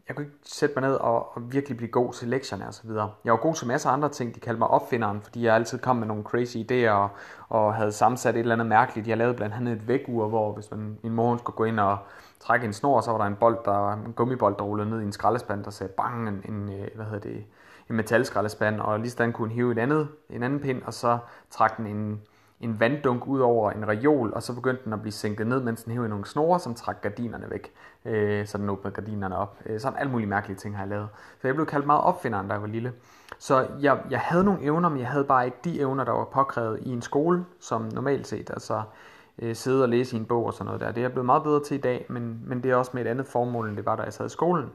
jeg 0.07 0.15
kunne 0.15 0.25
ikke 0.25 0.37
sætte 0.43 0.75
mig 0.79 0.89
ned 0.89 0.95
og, 0.95 1.37
og 1.37 1.53
virkelig 1.53 1.77
blive 1.77 1.91
god 1.91 2.13
til 2.13 2.27
lektierne 2.27 2.67
og 2.67 2.73
så 2.73 2.81
videre. 2.87 3.11
Jeg 3.25 3.33
var 3.33 3.39
god 3.39 3.55
til 3.55 3.67
masser 3.67 3.89
af 3.89 3.93
andre 3.93 4.09
ting. 4.09 4.35
De 4.35 4.39
kaldte 4.39 4.59
mig 4.59 4.67
opfinderen, 4.67 5.21
fordi 5.21 5.45
jeg 5.45 5.55
altid 5.55 5.79
kom 5.79 5.95
med 5.95 6.07
nogle 6.07 6.23
crazy 6.23 6.57
idéer 6.57 6.91
og, 6.91 7.09
og 7.49 7.73
havde 7.75 7.91
sammensat 7.91 8.35
et 8.35 8.39
eller 8.39 8.55
andet 8.55 8.67
mærkeligt. 8.67 9.07
Jeg 9.07 9.17
lavede 9.17 9.33
blandt 9.33 9.55
andet 9.55 9.73
et 9.73 9.87
vægur, 9.87 10.27
hvor 10.27 10.53
hvis 10.53 10.71
man, 10.71 10.97
min 11.03 11.13
mor 11.13 11.37
skulle 11.37 11.55
gå 11.55 11.63
ind 11.63 11.79
og 11.79 11.97
trække 12.39 12.65
en 12.65 12.73
snor, 12.73 13.01
så 13.01 13.11
var 13.11 13.17
der 13.17 13.25
en 13.25 13.35
bold, 13.35 13.57
der, 13.65 13.93
en 13.93 14.13
gummibold, 14.13 14.55
der 14.57 14.63
rullede 14.63 14.89
ned 14.89 15.01
i 15.01 15.03
en 15.03 15.11
skraldespand, 15.11 15.63
der 15.63 15.71
sagde 15.71 15.93
bang, 15.97 16.29
en, 16.29 16.43
en 16.49 16.69
øh, 16.69 16.87
hvad 16.95 17.05
hedder 17.05 17.19
det, 17.19 17.45
en 17.91 17.97
metalskraldespand, 17.97 18.79
og 18.79 18.99
lige 18.99 19.09
sådan 19.09 19.33
kunne 19.33 19.51
hive 19.51 19.71
et 19.71 19.77
andet, 19.77 20.07
en 20.29 20.43
anden 20.43 20.59
pind, 20.59 20.81
og 20.85 20.93
så 20.93 21.17
trak 21.49 21.77
den 21.77 21.87
en, 21.87 22.21
en 22.59 22.79
vanddunk 22.79 23.27
ud 23.27 23.39
over 23.39 23.71
en 23.71 23.87
reol, 23.87 24.33
og 24.33 24.43
så 24.43 24.55
begyndte 24.55 24.83
den 24.85 24.93
at 24.93 25.01
blive 25.01 25.11
sænket 25.11 25.47
ned, 25.47 25.59
mens 25.59 25.83
den 25.83 25.93
hævde 25.93 26.09
nogle 26.09 26.25
snore, 26.25 26.59
som 26.59 26.75
trak 26.75 27.01
gardinerne 27.01 27.49
væk, 27.49 27.71
øh, 28.05 28.47
så 28.47 28.57
den 28.57 28.69
åbnede 28.69 28.93
gardinerne 28.93 29.37
op. 29.37 29.57
Øh, 29.65 29.79
sådan 29.79 29.99
alle 29.99 30.11
mulige 30.11 30.27
mærkelige 30.27 30.57
ting 30.57 30.75
har 30.75 30.83
jeg 30.83 30.89
lavet. 30.89 31.07
Så 31.41 31.47
jeg 31.47 31.55
blev 31.55 31.67
kaldt 31.67 31.85
meget 31.85 32.01
opfinderen, 32.01 32.47
da 32.47 32.53
jeg 32.53 32.61
var 32.61 32.67
lille. 32.67 32.93
Så 33.39 33.67
jeg, 33.81 33.99
jeg 34.09 34.19
havde 34.19 34.43
nogle 34.43 34.63
evner, 34.63 34.89
men 34.89 34.99
jeg 34.99 35.07
havde 35.07 35.23
bare 35.23 35.45
ikke 35.45 35.57
de 35.63 35.79
evner, 35.79 36.03
der 36.03 36.11
var 36.11 36.25
påkrævet 36.25 36.79
i 36.81 36.89
en 36.89 37.01
skole, 37.01 37.45
som 37.59 37.89
normalt 37.93 38.27
set, 38.27 38.49
altså 38.49 38.81
øh, 39.39 39.55
sidde 39.55 39.83
og 39.83 39.89
læse 39.89 40.15
i 40.15 40.19
en 40.19 40.25
bog 40.25 40.45
og 40.45 40.53
sådan 40.53 40.65
noget 40.65 40.81
der. 40.81 40.87
Det 40.87 40.97
er 40.97 41.01
jeg 41.01 41.11
blevet 41.11 41.25
meget 41.25 41.43
bedre 41.43 41.63
til 41.63 41.77
i 41.77 41.81
dag, 41.81 42.05
men, 42.09 42.41
men 42.45 42.63
det 42.63 42.71
er 42.71 42.75
også 42.75 42.91
med 42.93 43.05
et 43.05 43.09
andet 43.09 43.27
formål, 43.27 43.69
end 43.69 43.77
det 43.77 43.85
var, 43.85 43.95
da 43.95 44.03
jeg 44.03 44.13
sad 44.13 44.25
i 44.25 44.29
skolen. 44.29 44.69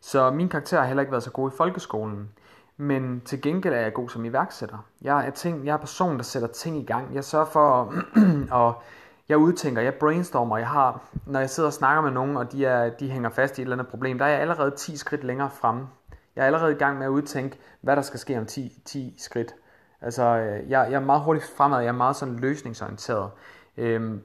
Så 0.00 0.30
min 0.30 0.48
karakter 0.48 0.78
har 0.80 0.86
heller 0.86 1.00
ikke 1.00 1.12
været 1.12 1.22
så 1.22 1.30
god 1.30 1.50
i 1.50 1.54
folkeskolen. 1.56 2.28
Men 2.76 3.20
til 3.24 3.42
gengæld 3.42 3.74
er 3.74 3.80
jeg 3.80 3.92
god 3.92 4.08
som 4.08 4.24
iværksætter. 4.24 4.86
Jeg 5.02 5.26
er, 5.26 5.30
ting, 5.30 5.66
jeg 5.66 5.72
er 5.72 5.76
person, 5.76 6.16
der 6.16 6.22
sætter 6.22 6.48
ting 6.48 6.78
i 6.78 6.84
gang. 6.84 7.14
Jeg 7.14 7.24
sørger 7.24 7.46
for 7.46 7.82
at, 7.82 8.04
og 8.60 8.82
jeg 9.28 9.38
udtænker, 9.38 9.82
jeg 9.82 9.94
brainstormer, 9.94 10.58
jeg 10.58 10.68
har, 10.68 11.02
når 11.26 11.40
jeg 11.40 11.50
sidder 11.50 11.66
og 11.66 11.72
snakker 11.72 12.02
med 12.02 12.10
nogen, 12.10 12.36
og 12.36 12.52
de, 12.52 12.66
er, 12.66 12.90
de 12.90 13.10
hænger 13.10 13.30
fast 13.30 13.58
i 13.58 13.60
et 13.60 13.64
eller 13.64 13.76
andet 13.76 13.90
problem, 13.90 14.18
der 14.18 14.24
er 14.24 14.30
jeg 14.30 14.40
allerede 14.40 14.70
10 14.70 14.96
skridt 14.96 15.24
længere 15.24 15.50
fremme. 15.50 15.88
Jeg 16.36 16.42
er 16.42 16.46
allerede 16.46 16.72
i 16.72 16.78
gang 16.78 16.98
med 16.98 17.06
at 17.06 17.10
udtænke, 17.10 17.58
hvad 17.80 17.96
der 17.96 18.02
skal 18.02 18.20
ske 18.20 18.38
om 18.38 18.46
10, 18.46 18.82
10 18.84 19.14
skridt. 19.18 19.54
Altså, 20.00 20.22
øh, 20.22 20.70
jeg, 20.70 20.86
jeg 20.90 20.96
er 20.96 21.04
meget 21.04 21.22
hurtigt 21.22 21.52
fremad, 21.56 21.78
jeg 21.80 21.88
er 21.88 21.92
meget 21.92 22.16
sådan 22.16 22.36
løsningsorienteret. 22.36 23.30
Øhm, 23.76 24.22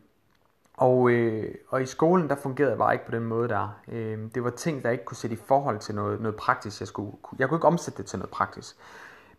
og, 0.80 1.10
øh, 1.10 1.56
og 1.70 1.81
i 1.81 1.86
skolen, 1.86 2.30
der 2.30 2.36
fungerede 2.36 2.72
jeg 2.72 2.78
bare 2.78 2.94
ikke 2.94 3.06
på 3.06 3.12
den 3.12 3.24
måde 3.24 3.50
der. 3.50 3.80
Øh, 3.92 4.18
det 4.36 4.44
var 4.44 4.50
ting, 4.50 4.84
der 4.84 4.90
ikke 4.90 5.06
kunne 5.06 5.18
sætte 5.18 5.36
i 5.36 5.40
forhold 5.46 5.80
til 5.80 5.96
noget, 5.96 6.22
noget 6.22 6.36
praktisk. 6.36 6.80
Jeg, 6.80 6.88
skulle, 6.88 7.12
jeg 7.40 7.50
kunne 7.50 7.58
ikke 7.58 7.68
omsætte 7.68 7.98
det 7.98 8.06
til 8.06 8.20
noget 8.20 8.30
praktisk. 8.30 8.76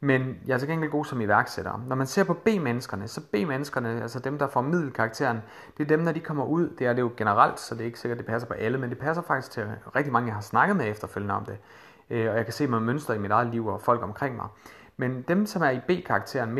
Men 0.00 0.36
jeg 0.46 0.54
er 0.54 0.58
så 0.58 0.66
gengæld 0.66 0.90
god 0.90 1.04
som 1.04 1.20
iværksætter. 1.20 1.84
Når 1.86 1.96
man 1.96 2.06
ser 2.06 2.24
på 2.24 2.34
B-menneskerne, 2.34 3.08
så 3.08 3.20
B-menneskerne, 3.32 4.02
altså 4.02 4.18
dem, 4.18 4.38
der 4.38 4.46
får 4.46 4.60
middelkarakteren, 4.60 5.38
det 5.78 5.84
er 5.84 5.88
dem, 5.88 6.00
når 6.00 6.12
de 6.12 6.20
kommer 6.20 6.44
ud, 6.44 6.68
det 6.78 6.86
er 6.86 6.92
det 6.92 7.00
jo 7.00 7.10
generelt, 7.16 7.60
så 7.60 7.74
det 7.74 7.80
er 7.80 7.84
ikke 7.84 8.00
sikkert, 8.00 8.18
det 8.18 8.26
passer 8.26 8.48
på 8.48 8.54
alle, 8.54 8.78
men 8.78 8.90
det 8.90 8.98
passer 8.98 9.22
faktisk 9.22 9.52
til 9.52 9.66
rigtig 9.96 10.12
mange, 10.12 10.26
jeg 10.26 10.34
har 10.34 10.42
snakket 10.42 10.76
med 10.76 10.88
efterfølgende 10.88 11.34
om 11.34 11.44
det. 11.44 11.58
Øh, 12.10 12.30
og 12.30 12.36
jeg 12.36 12.44
kan 12.44 12.52
se 12.52 12.66
mig 12.66 12.82
mønster 12.82 13.14
i 13.14 13.18
mit 13.18 13.30
eget 13.30 13.48
liv 13.48 13.66
og 13.66 13.80
folk 13.80 14.02
omkring 14.02 14.36
mig. 14.36 14.46
Men 14.96 15.24
dem, 15.28 15.46
som 15.46 15.62
er 15.62 15.70
i 15.70 15.80
B-karakteren, 15.88 16.52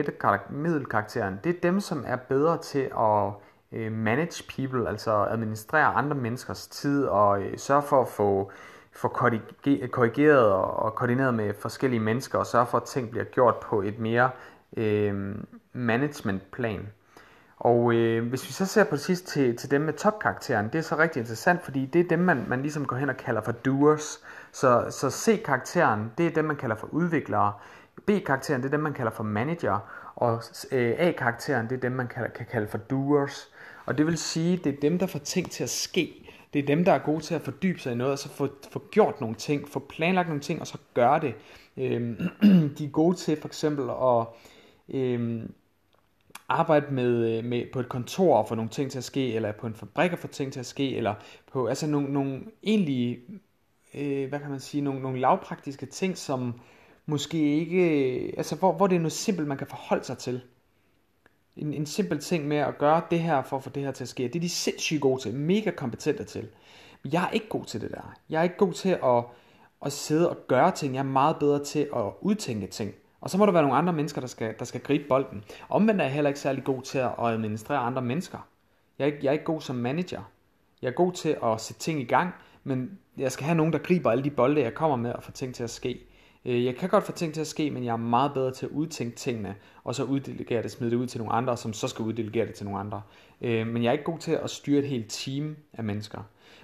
middelkarakteren, 0.50 1.40
det 1.44 1.56
er 1.56 1.60
dem, 1.62 1.80
som 1.80 2.04
er 2.06 2.16
bedre 2.16 2.58
til 2.58 2.90
at 2.98 3.32
øh, 3.72 3.92
manage 3.92 4.44
people, 4.56 4.88
altså 4.88 5.26
administrere 5.30 5.86
andre 5.86 6.16
menneskers 6.16 6.66
tid 6.66 7.04
og 7.04 7.42
øh, 7.42 7.58
sørge 7.58 7.82
for 7.82 8.02
at 8.02 8.08
få, 8.08 8.50
få 8.92 9.08
korrigeret 9.92 10.52
og 10.52 10.94
koordineret 10.94 11.34
med 11.34 11.54
forskellige 11.60 12.00
mennesker 12.00 12.38
og 12.38 12.46
sørge 12.46 12.66
for, 12.66 12.78
at 12.78 12.84
ting 12.84 13.10
bliver 13.10 13.24
gjort 13.24 13.56
på 13.56 13.82
et 13.82 13.98
mere 13.98 14.30
øh, 14.76 15.34
managementplan. 15.72 16.88
Og 17.60 17.94
øh, 17.94 18.28
hvis 18.28 18.48
vi 18.48 18.52
så 18.52 18.66
ser 18.66 18.84
på 18.84 18.96
sidst 18.96 19.26
til, 19.26 19.56
til 19.56 19.70
dem 19.70 19.80
med 19.80 19.92
topkarakteren, 19.92 20.66
det 20.66 20.74
er 20.74 20.82
så 20.82 20.98
rigtig 20.98 21.20
interessant, 21.20 21.62
fordi 21.64 21.86
det 21.86 22.00
er 22.00 22.08
dem, 22.08 22.18
man, 22.18 22.44
man 22.48 22.62
ligesom 22.62 22.86
går 22.86 22.96
hen 22.96 23.08
og 23.08 23.16
kalder 23.16 23.40
for 23.40 23.52
doers. 23.52 24.24
Så, 24.52 24.86
så 24.90 25.10
C-karakteren, 25.10 26.12
det 26.18 26.26
er 26.26 26.30
dem, 26.30 26.44
man 26.44 26.56
kalder 26.56 26.76
for 26.76 26.86
udviklere. 26.86 27.52
B-karakteren, 28.06 28.62
det 28.62 28.66
er 28.66 28.70
dem, 28.70 28.80
man 28.80 28.92
kalder 28.92 29.12
for 29.12 29.24
manager. 29.24 29.78
Og 30.14 30.42
øh, 30.72 30.94
A-karakteren, 30.98 31.68
det 31.68 31.76
er 31.76 31.80
dem, 31.80 31.92
man 31.92 32.08
kan, 32.08 32.30
kan 32.34 32.46
kalde 32.46 32.66
for 32.68 32.78
doers. 32.78 33.50
Og 33.86 33.98
det 33.98 34.06
vil 34.06 34.18
sige, 34.18 34.56
det 34.56 34.74
er 34.74 34.80
dem, 34.80 34.98
der 34.98 35.06
får 35.06 35.18
ting 35.18 35.50
til 35.50 35.62
at 35.62 35.70
ske. 35.70 36.30
Det 36.52 36.58
er 36.58 36.66
dem, 36.66 36.84
der 36.84 36.92
er 36.92 36.98
gode 36.98 37.20
til 37.20 37.34
at 37.34 37.42
fordybe 37.42 37.78
sig 37.78 37.92
i 37.92 37.96
noget, 37.96 38.12
og 38.12 38.18
så 38.18 38.28
få, 38.28 38.48
få 38.72 38.82
gjort 38.90 39.20
nogle 39.20 39.36
ting, 39.36 39.68
få 39.68 39.78
planlagt 39.78 40.28
nogle 40.28 40.42
ting, 40.42 40.60
og 40.60 40.66
så 40.66 40.78
gøre 40.94 41.20
det. 41.20 41.34
Øhm, 41.76 42.16
de 42.78 42.84
er 42.84 42.90
gode 42.90 43.16
til 43.16 43.40
for 43.40 43.48
eksempel 43.48 43.90
at 43.90 44.26
øhm, 44.88 45.54
arbejde 46.48 46.94
med, 46.94 47.38
øh, 47.38 47.44
med, 47.44 47.64
på 47.72 47.80
et 47.80 47.88
kontor 47.88 48.36
og 48.36 48.48
få 48.48 48.54
nogle 48.54 48.70
ting 48.70 48.90
til 48.90 48.98
at 48.98 49.04
ske, 49.04 49.34
eller 49.34 49.52
på 49.52 49.66
en 49.66 49.74
fabrik 49.74 50.12
og 50.12 50.18
få 50.18 50.26
ting 50.26 50.52
til 50.52 50.60
at 50.60 50.66
ske, 50.66 50.96
eller 50.96 51.14
på 51.52 51.66
altså 51.66 51.86
nogle, 51.86 52.12
nogle 52.12 52.40
egentlige, 52.62 53.18
øh, 53.94 54.28
hvad 54.28 54.40
kan 54.40 54.50
man 54.50 54.60
sige, 54.60 54.80
nogle, 54.80 55.02
nogle 55.02 55.20
lavpraktiske 55.20 55.86
ting, 55.86 56.18
som 56.18 56.60
måske 57.06 57.58
ikke, 57.58 58.10
øh, 58.20 58.32
altså 58.36 58.56
hvor, 58.56 58.72
hvor 58.72 58.86
det 58.86 58.96
er 58.96 59.00
noget 59.00 59.12
simpelt, 59.12 59.48
man 59.48 59.58
kan 59.58 59.66
forholde 59.66 60.04
sig 60.04 60.18
til 60.18 60.40
en, 61.60 61.74
en 61.74 61.86
simpel 61.86 62.18
ting 62.18 62.48
med 62.48 62.56
at 62.56 62.78
gøre 62.78 63.02
det 63.10 63.20
her 63.20 63.42
for 63.42 63.56
at 63.56 63.62
få 63.62 63.70
det 63.70 63.82
her 63.82 63.92
til 63.92 64.04
at 64.04 64.08
ske. 64.08 64.22
Det 64.22 64.36
er 64.36 64.40
de 64.40 64.48
sindssygt 64.48 65.00
gode 65.00 65.22
til, 65.22 65.34
mega 65.34 65.70
kompetente 65.70 66.24
til. 66.24 66.48
Men 67.02 67.12
jeg 67.12 67.24
er 67.24 67.30
ikke 67.30 67.48
god 67.48 67.64
til 67.64 67.80
det 67.80 67.90
der. 67.90 68.14
Jeg 68.30 68.38
er 68.38 68.42
ikke 68.42 68.56
god 68.56 68.72
til 68.72 68.88
at, 68.88 69.24
at 69.86 69.92
sidde 69.92 70.30
og 70.30 70.36
gøre 70.48 70.70
ting. 70.70 70.94
Jeg 70.94 71.00
er 71.00 71.04
meget 71.04 71.36
bedre 71.40 71.64
til 71.64 71.88
at 71.96 72.02
udtænke 72.20 72.66
ting. 72.66 72.94
Og 73.20 73.30
så 73.30 73.38
må 73.38 73.46
der 73.46 73.52
være 73.52 73.62
nogle 73.62 73.76
andre 73.76 73.92
mennesker, 73.92 74.20
der 74.20 74.28
skal, 74.28 74.54
der 74.58 74.64
skal 74.64 74.80
gribe 74.80 75.04
bolden. 75.08 75.44
Omvendt 75.68 76.00
er 76.00 76.04
jeg 76.04 76.14
heller 76.14 76.28
ikke 76.28 76.40
særlig 76.40 76.64
god 76.64 76.82
til 76.82 76.98
at 76.98 77.12
administrere 77.18 77.78
andre 77.78 78.02
mennesker. 78.02 78.38
Jeg 78.98 79.04
er, 79.04 79.06
ikke, 79.06 79.18
jeg 79.22 79.28
er 79.28 79.32
ikke 79.32 79.44
god 79.44 79.60
som 79.60 79.76
manager. 79.76 80.22
Jeg 80.82 80.88
er 80.88 80.92
god 80.92 81.12
til 81.12 81.36
at 81.44 81.60
sætte 81.60 81.80
ting 81.80 82.00
i 82.00 82.04
gang, 82.04 82.34
men 82.64 82.98
jeg 83.16 83.32
skal 83.32 83.44
have 83.44 83.56
nogen, 83.56 83.72
der 83.72 83.78
griber 83.78 84.10
alle 84.10 84.24
de 84.24 84.30
bolde, 84.30 84.60
jeg 84.60 84.74
kommer 84.74 84.96
med, 84.96 85.12
og 85.12 85.22
får 85.22 85.32
ting 85.32 85.54
til 85.54 85.64
at 85.64 85.70
ske. 85.70 86.00
Øh, 86.44 86.64
jeg 86.64 86.76
kan 86.76 86.88
godt 86.88 87.04
få 87.04 87.12
ting 87.12 87.34
til 87.34 87.40
at 87.40 87.46
ske, 87.46 87.70
men 87.70 87.84
jeg 87.84 87.92
er 87.92 87.96
meget 87.96 88.32
bedre 88.34 88.52
til 88.52 88.66
at 88.66 88.72
udtænke 88.72 89.16
tingene, 89.16 89.56
og 89.84 89.94
så 89.94 90.04
uddelegere 90.04 90.62
det, 90.62 90.70
smide 90.70 90.90
det 90.90 90.96
ud 90.96 91.06
til 91.06 91.18
nogle 91.18 91.32
andre, 91.32 91.56
som 91.56 91.72
så 91.72 91.88
skal 91.88 92.02
uddelegere 92.02 92.46
det 92.46 92.54
til 92.54 92.64
nogle 92.64 92.80
andre. 92.80 93.02
Øh, 93.40 93.66
men 93.66 93.82
jeg 93.82 93.88
er 93.88 93.92
ikke 93.92 94.04
god 94.04 94.18
til 94.18 94.32
at 94.32 94.50
styre 94.50 94.78
et 94.78 94.88
helt 94.88 95.06
team 95.08 95.56
af 95.72 95.84
mennesker. 95.84 96.20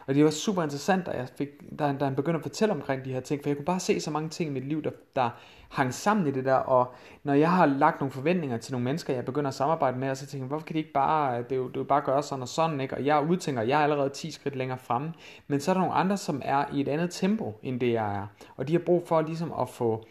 Og 0.06 0.14
det 0.14 0.24
var 0.24 0.30
super 0.30 0.62
interessant, 0.62 1.06
da, 1.06 1.10
jeg 1.10 1.28
fik, 1.38 1.48
da, 1.78 1.94
da 2.00 2.04
han 2.04 2.14
begyndte 2.14 2.36
at 2.36 2.42
fortælle 2.42 2.74
omkring 2.74 3.04
de 3.04 3.12
her 3.12 3.20
ting, 3.20 3.42
for 3.42 3.50
jeg 3.50 3.56
kunne 3.56 3.64
bare 3.64 3.80
se 3.80 4.00
så 4.00 4.10
mange 4.10 4.28
ting 4.28 4.50
i 4.50 4.52
mit 4.52 4.64
liv, 4.64 4.82
der, 4.82 4.90
der 5.16 5.30
hang 5.68 5.94
sammen 5.94 6.26
i 6.26 6.30
det 6.30 6.44
der, 6.44 6.54
og 6.54 6.94
når 7.24 7.34
jeg 7.34 7.50
har 7.50 7.66
lagt 7.66 8.00
nogle 8.00 8.12
forventninger 8.12 8.56
til 8.56 8.72
nogle 8.72 8.84
mennesker, 8.84 9.14
jeg 9.14 9.24
begynder 9.24 9.48
at 9.48 9.54
samarbejde 9.54 9.98
med, 9.98 10.10
og 10.10 10.16
så 10.16 10.26
tænker 10.26 10.44
jeg, 10.44 10.48
hvorfor 10.48 10.66
kan 10.66 10.74
de 10.74 10.78
ikke 10.78 10.92
bare, 10.92 11.38
det 11.38 11.52
er 11.52 11.56
jo, 11.56 11.68
det 11.68 11.76
er 11.76 11.80
jo 11.80 11.84
bare 11.84 12.00
gøre 12.00 12.22
sådan 12.22 12.42
og 12.42 12.48
sådan, 12.48 12.80
ikke? 12.80 12.94
og 12.96 13.04
jeg 13.04 13.26
udtænker, 13.28 13.62
jeg 13.62 13.78
er 13.80 13.82
allerede 13.82 14.08
10 14.08 14.30
skridt 14.30 14.56
længere 14.56 14.78
fremme, 14.78 15.12
men 15.46 15.60
så 15.60 15.70
er 15.70 15.74
der 15.74 15.80
nogle 15.80 15.94
andre, 15.94 16.16
som 16.16 16.42
er 16.44 16.64
i 16.72 16.80
et 16.80 16.88
andet 16.88 17.10
tempo, 17.10 17.58
end 17.62 17.80
det 17.80 17.92
jeg 17.92 18.16
er, 18.16 18.26
og 18.56 18.68
de 18.68 18.72
har 18.72 18.80
brug 18.80 19.08
for 19.08 19.20
ligesom 19.20 19.52
at 19.60 19.68
få, 19.68 20.04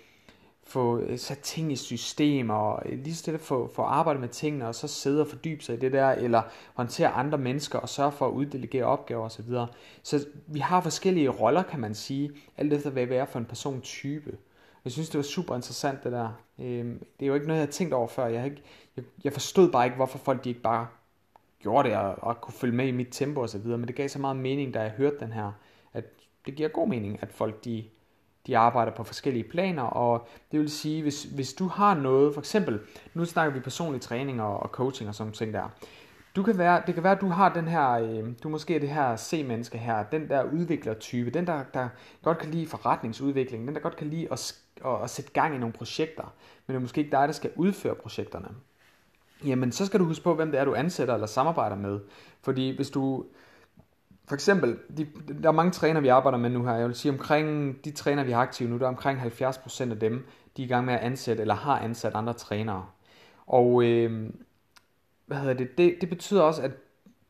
få 0.67 0.99
øh, 0.99 1.19
sat 1.19 1.39
ting 1.39 1.71
i 1.71 1.75
systemer, 1.75 2.53
og 2.53 2.81
øh, 2.85 3.03
lige 3.03 3.15
stille 3.15 3.39
få, 3.39 3.71
få 3.75 3.81
arbejde 3.81 4.19
med 4.19 4.29
tingene, 4.29 4.67
og 4.67 4.75
så 4.75 4.87
sidde 4.87 5.21
og 5.21 5.27
fordybe 5.27 5.63
sig 5.63 5.75
i 5.75 5.79
det 5.79 5.91
der, 5.91 6.11
eller 6.11 6.41
håndtere 6.73 7.09
andre 7.09 7.37
mennesker, 7.37 7.79
og 7.79 7.89
sørge 7.89 8.11
for 8.11 8.27
at 8.27 8.31
uddelegere 8.31 8.85
opgaver 8.85 9.25
osv. 9.25 9.49
Så, 9.49 9.67
så 10.03 10.25
vi 10.47 10.59
har 10.59 10.81
forskellige 10.81 11.29
roller, 11.29 11.63
kan 11.63 11.79
man 11.79 11.95
sige, 11.95 12.31
alt 12.57 12.73
efter 12.73 12.89
hvad 12.89 13.05
vi 13.05 13.15
er 13.15 13.25
for 13.25 13.39
en 13.39 13.45
person 13.45 13.81
type. 13.81 14.37
Jeg 14.85 14.91
synes, 14.91 15.09
det 15.09 15.17
var 15.17 15.23
super 15.23 15.55
interessant 15.55 16.03
det 16.03 16.11
der. 16.11 16.29
Øhm, 16.59 17.03
det 17.19 17.25
er 17.25 17.27
jo 17.27 17.33
ikke 17.33 17.47
noget, 17.47 17.59
jeg 17.59 17.67
har 17.67 17.71
tænkt 17.71 17.93
over 17.93 18.07
før. 18.07 18.27
Jeg, 18.27 18.45
ikke, 18.45 18.61
jeg, 18.95 19.05
jeg 19.23 19.33
forstod 19.33 19.71
bare 19.71 19.85
ikke, 19.85 19.95
hvorfor 19.95 20.17
folk 20.17 20.43
de 20.43 20.49
ikke 20.49 20.61
bare 20.61 20.87
gjorde 21.59 21.89
det, 21.89 21.97
og, 21.97 22.15
og 22.17 22.41
kunne 22.41 22.53
følge 22.53 22.75
med 22.75 22.87
i 22.87 22.91
mit 22.91 23.07
tempo 23.11 23.41
og 23.41 23.49
så 23.49 23.57
videre. 23.57 23.77
Men 23.77 23.87
det 23.87 23.95
gav 23.95 24.09
så 24.09 24.19
meget 24.19 24.37
mening, 24.37 24.73
da 24.73 24.81
jeg 24.81 24.91
hørte 24.91 25.19
den 25.19 25.31
her, 25.31 25.51
at 25.93 26.03
det 26.45 26.55
giver 26.55 26.69
god 26.69 26.87
mening, 26.87 27.19
at 27.21 27.31
folk 27.31 27.65
de 27.65 27.83
de 28.47 28.57
arbejder 28.57 28.91
på 28.91 29.03
forskellige 29.03 29.43
planer, 29.43 29.83
og 29.83 30.27
det 30.51 30.59
vil 30.59 30.69
sige, 30.69 31.01
hvis, 31.01 31.23
hvis 31.23 31.53
du 31.53 31.67
har 31.67 31.93
noget, 31.93 32.33
for 32.33 32.41
eksempel, 32.41 32.79
nu 33.13 33.25
snakker 33.25 33.53
vi 33.53 33.59
personlig 33.59 34.01
træning 34.01 34.41
og, 34.41 34.59
og 34.59 34.69
coaching 34.69 35.09
og 35.09 35.15
sådan 35.15 35.33
ting 35.33 35.53
der, 35.53 35.69
du 36.35 36.43
kan 36.43 36.57
være, 36.57 36.81
det 36.87 36.93
kan 36.93 37.03
være, 37.03 37.15
at 37.15 37.21
du 37.21 37.29
har 37.29 37.53
den 37.53 37.67
her, 37.67 37.91
øh, 37.91 38.23
du 38.43 38.49
måske 38.49 38.75
er 38.75 38.79
det 38.79 38.89
her 38.89 39.15
C-menneske 39.15 39.77
her, 39.77 40.03
den 40.03 40.29
der 40.29 40.43
udviklertype, 40.43 41.29
den 41.29 41.47
der, 41.47 41.63
der 41.73 41.89
godt 42.23 42.37
kan 42.37 42.51
lide 42.51 42.67
forretningsudvikling, 42.67 43.67
den 43.67 43.75
der 43.75 43.81
godt 43.81 43.95
kan 43.95 44.07
lide 44.07 44.27
at, 44.31 44.55
at, 44.85 45.03
at 45.03 45.09
sætte 45.09 45.31
gang 45.31 45.55
i 45.55 45.57
nogle 45.57 45.73
projekter, 45.73 46.23
men 46.67 46.73
det 46.73 46.75
er 46.75 46.81
måske 46.81 46.99
ikke 46.99 47.11
dig, 47.11 47.27
der 47.27 47.33
skal 47.33 47.51
udføre 47.55 47.95
projekterne. 47.95 48.47
Jamen, 49.45 49.71
så 49.71 49.85
skal 49.85 49.99
du 49.99 50.05
huske 50.05 50.23
på, 50.23 50.35
hvem 50.35 50.51
det 50.51 50.59
er, 50.59 50.65
du 50.65 50.75
ansætter 50.75 51.13
eller 51.13 51.27
samarbejder 51.27 51.75
med. 51.75 51.99
Fordi 52.41 52.75
hvis 52.75 52.89
du, 52.89 53.25
for 54.27 54.35
eksempel, 54.35 54.77
de, 54.97 55.07
der 55.43 55.49
er 55.49 55.53
mange 55.53 55.71
træner, 55.71 56.01
vi 56.01 56.07
arbejder 56.07 56.37
med 56.37 56.49
nu 56.49 56.65
her. 56.65 56.73
Jeg 56.73 56.87
vil 56.87 56.95
sige, 56.95 57.11
omkring 57.11 57.77
de 57.85 57.91
træner, 57.91 58.23
vi 58.23 58.31
har 58.31 58.41
aktive 58.41 58.69
nu, 58.69 58.77
der 58.77 58.83
er 58.83 58.89
omkring 58.89 59.19
70% 59.19 59.91
af 59.91 59.99
dem, 59.99 60.27
de 60.57 60.61
er 60.61 60.65
i 60.65 60.69
gang 60.69 60.85
med 60.85 60.93
at 60.93 60.99
ansætte 60.99 61.41
eller 61.41 61.55
har 61.55 61.79
ansat 61.79 62.15
andre 62.15 62.33
trænere. 62.33 62.85
Og 63.47 63.83
øh, 63.83 64.29
hvad 65.25 65.37
hedder 65.37 65.53
det, 65.53 65.77
det, 65.77 65.95
det 66.01 66.09
betyder 66.09 66.41
også, 66.41 66.61
at 66.61 66.71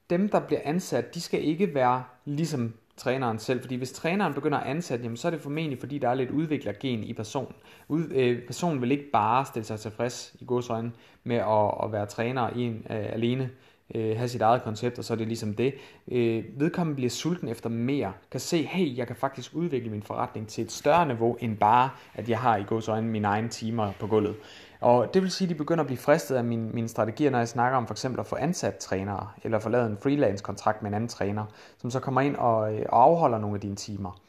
dem, 0.09 0.29
der 0.29 0.39
bliver 0.39 0.61
ansat, 0.63 1.15
de 1.15 1.21
skal 1.21 1.43
ikke 1.43 1.75
være 1.75 2.03
ligesom 2.25 2.73
træneren 2.97 3.39
selv. 3.39 3.61
Fordi 3.61 3.75
hvis 3.75 3.91
træneren 3.91 4.33
begynder 4.33 4.57
at 4.57 4.67
ansætte, 4.67 5.03
jamen, 5.03 5.17
så 5.17 5.27
er 5.27 5.31
det 5.31 5.41
formentlig, 5.41 5.79
fordi 5.79 5.97
der 5.97 6.09
er 6.09 6.13
lidt 6.13 6.29
udviklergen 6.29 7.03
i 7.03 7.13
personen. 7.13 7.55
Ud, 7.87 8.09
øh, 8.11 8.45
personen 8.45 8.81
vil 8.81 8.91
ikke 8.91 9.11
bare 9.13 9.45
stille 9.45 9.65
sig 9.65 9.79
tilfreds 9.79 10.35
i 10.39 10.45
godsøjne 10.45 10.91
med 11.23 11.35
at, 11.35 11.83
at 11.83 11.91
være 11.91 12.05
træner 12.05 12.49
i 12.49 12.61
en, 12.61 12.85
øh, 12.89 13.13
alene 13.13 13.49
øh, 13.95 14.17
have 14.17 14.27
sit 14.27 14.41
eget 14.41 14.63
koncept, 14.63 14.99
og 14.99 15.05
så 15.05 15.13
er 15.13 15.17
det 15.17 15.27
ligesom 15.27 15.53
det. 15.53 15.73
Øh, 16.11 16.43
vedkommende 16.57 16.95
bliver 16.95 17.09
sulten 17.09 17.47
efter 17.47 17.69
mere, 17.69 18.13
kan 18.31 18.39
se, 18.39 18.63
hey, 18.63 18.97
jeg 18.97 19.07
kan 19.07 19.15
faktisk 19.15 19.55
udvikle 19.55 19.89
min 19.89 20.03
forretning 20.03 20.47
til 20.47 20.63
et 20.63 20.71
større 20.71 21.07
niveau, 21.07 21.37
end 21.39 21.57
bare, 21.57 21.89
at 22.13 22.29
jeg 22.29 22.39
har 22.39 22.57
i 22.57 22.63
gods 22.63 22.87
øjne 22.87 23.07
mine 23.07 23.27
egne 23.27 23.49
timer 23.49 23.91
på 23.99 24.07
gulvet. 24.07 24.35
Og 24.81 25.13
det 25.13 25.21
vil 25.21 25.31
sige, 25.31 25.45
at 25.45 25.49
de 25.49 25.55
begynder 25.55 25.81
at 25.81 25.87
blive 25.87 25.97
fristet 25.97 26.35
af 26.35 26.43
mine, 26.43 26.69
mine 26.69 26.87
strategier, 26.87 27.29
når 27.29 27.37
jeg 27.37 27.47
snakker 27.47 27.77
om 27.77 27.87
for 27.87 27.93
eksempel 27.93 28.19
at 28.19 28.25
få 28.25 28.35
ansat 28.35 28.77
trænere, 28.77 29.27
eller 29.43 29.59
få 29.59 29.69
lavet 29.69 29.89
en 29.89 29.97
freelance-kontrakt 29.97 30.81
med 30.81 30.89
en 30.89 30.93
anden 30.93 31.07
træner, 31.07 31.45
som 31.77 31.91
så 31.91 31.99
kommer 31.99 32.21
ind 32.21 32.35
og, 32.35 32.73
øh, 32.73 32.85
og 32.89 33.03
afholder 33.03 33.37
nogle 33.37 33.55
af 33.55 33.61
dine 33.61 33.75
timer. 33.75 34.21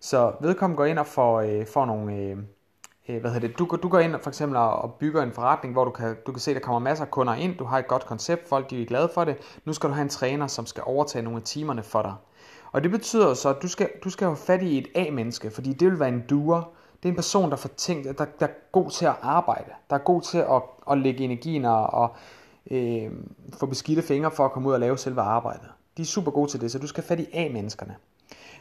Så 0.00 0.32
vedkommende 0.40 0.76
går 0.76 0.84
ind 0.84 0.98
og 0.98 1.06
får, 1.06 1.40
øh, 1.40 1.66
får 1.66 1.86
nogle, 1.86 2.16
øh, 2.16 2.36
øh, 3.08 3.20
hvad 3.20 3.30
hedder 3.30 3.48
det, 3.48 3.58
du, 3.58 3.78
du 3.82 3.88
går 3.88 3.98
ind 3.98 4.14
for 4.22 4.30
eksempel 4.30 4.56
og 4.56 4.94
bygger 4.94 5.22
en 5.22 5.32
forretning, 5.32 5.74
hvor 5.74 5.84
du 5.84 5.90
kan, 5.90 6.16
du 6.26 6.32
kan 6.32 6.40
se, 6.40 6.50
at 6.50 6.54
der 6.54 6.60
kommer 6.60 6.78
masser 6.78 7.04
af 7.04 7.10
kunder 7.10 7.34
ind, 7.34 7.56
du 7.56 7.64
har 7.64 7.78
et 7.78 7.88
godt 7.88 8.06
koncept, 8.06 8.48
folk 8.48 8.70
de 8.70 8.82
er 8.82 8.86
glade 8.86 9.10
for 9.14 9.24
det, 9.24 9.36
nu 9.64 9.72
skal 9.72 9.88
du 9.88 9.94
have 9.94 10.02
en 10.02 10.08
træner, 10.08 10.46
som 10.46 10.66
skal 10.66 10.82
overtage 10.86 11.22
nogle 11.22 11.36
af 11.36 11.42
timerne 11.42 11.82
for 11.82 12.02
dig. 12.02 12.14
Og 12.72 12.82
det 12.82 12.90
betyder 12.90 13.34
så, 13.34 13.48
at 13.48 13.62
du 13.62 13.68
skal, 13.68 13.90
du 14.04 14.10
skal 14.10 14.26
have 14.26 14.36
fat 14.36 14.62
i 14.62 14.78
et 14.78 14.88
A-menneske, 14.94 15.50
fordi 15.50 15.72
det 15.72 15.90
vil 15.90 16.00
være 16.00 16.08
en 16.08 16.24
duer, 16.30 16.62
det 17.02 17.08
er 17.08 17.12
en 17.12 17.16
person, 17.16 17.50
der 17.50 17.56
får 17.56 17.68
tænkt, 17.68 18.18
der, 18.18 18.24
der 18.40 18.46
er 18.46 18.50
god 18.72 18.90
til 18.90 19.06
at 19.06 19.14
arbejde, 19.22 19.70
der 19.90 19.96
er 19.96 20.00
god 20.00 20.22
til 20.22 20.38
at, 20.38 20.62
at 20.90 20.98
lægge 20.98 21.24
energien 21.24 21.64
og, 21.64 21.86
og 21.86 22.16
øh, 22.70 23.10
få 23.58 23.66
beskidte 23.66 24.02
fingre 24.02 24.30
for 24.30 24.44
at 24.44 24.52
komme 24.52 24.68
ud 24.68 24.74
og 24.74 24.80
lave 24.80 24.98
selve 24.98 25.20
arbejdet. 25.20 25.68
De 25.96 26.02
er 26.02 26.06
super 26.06 26.30
gode 26.30 26.50
til 26.50 26.60
det, 26.60 26.72
så 26.72 26.78
du 26.78 26.86
skal 26.86 27.04
have 27.04 27.08
fat 27.08 27.20
i 27.20 27.28
A-menneskerne. 27.32 27.96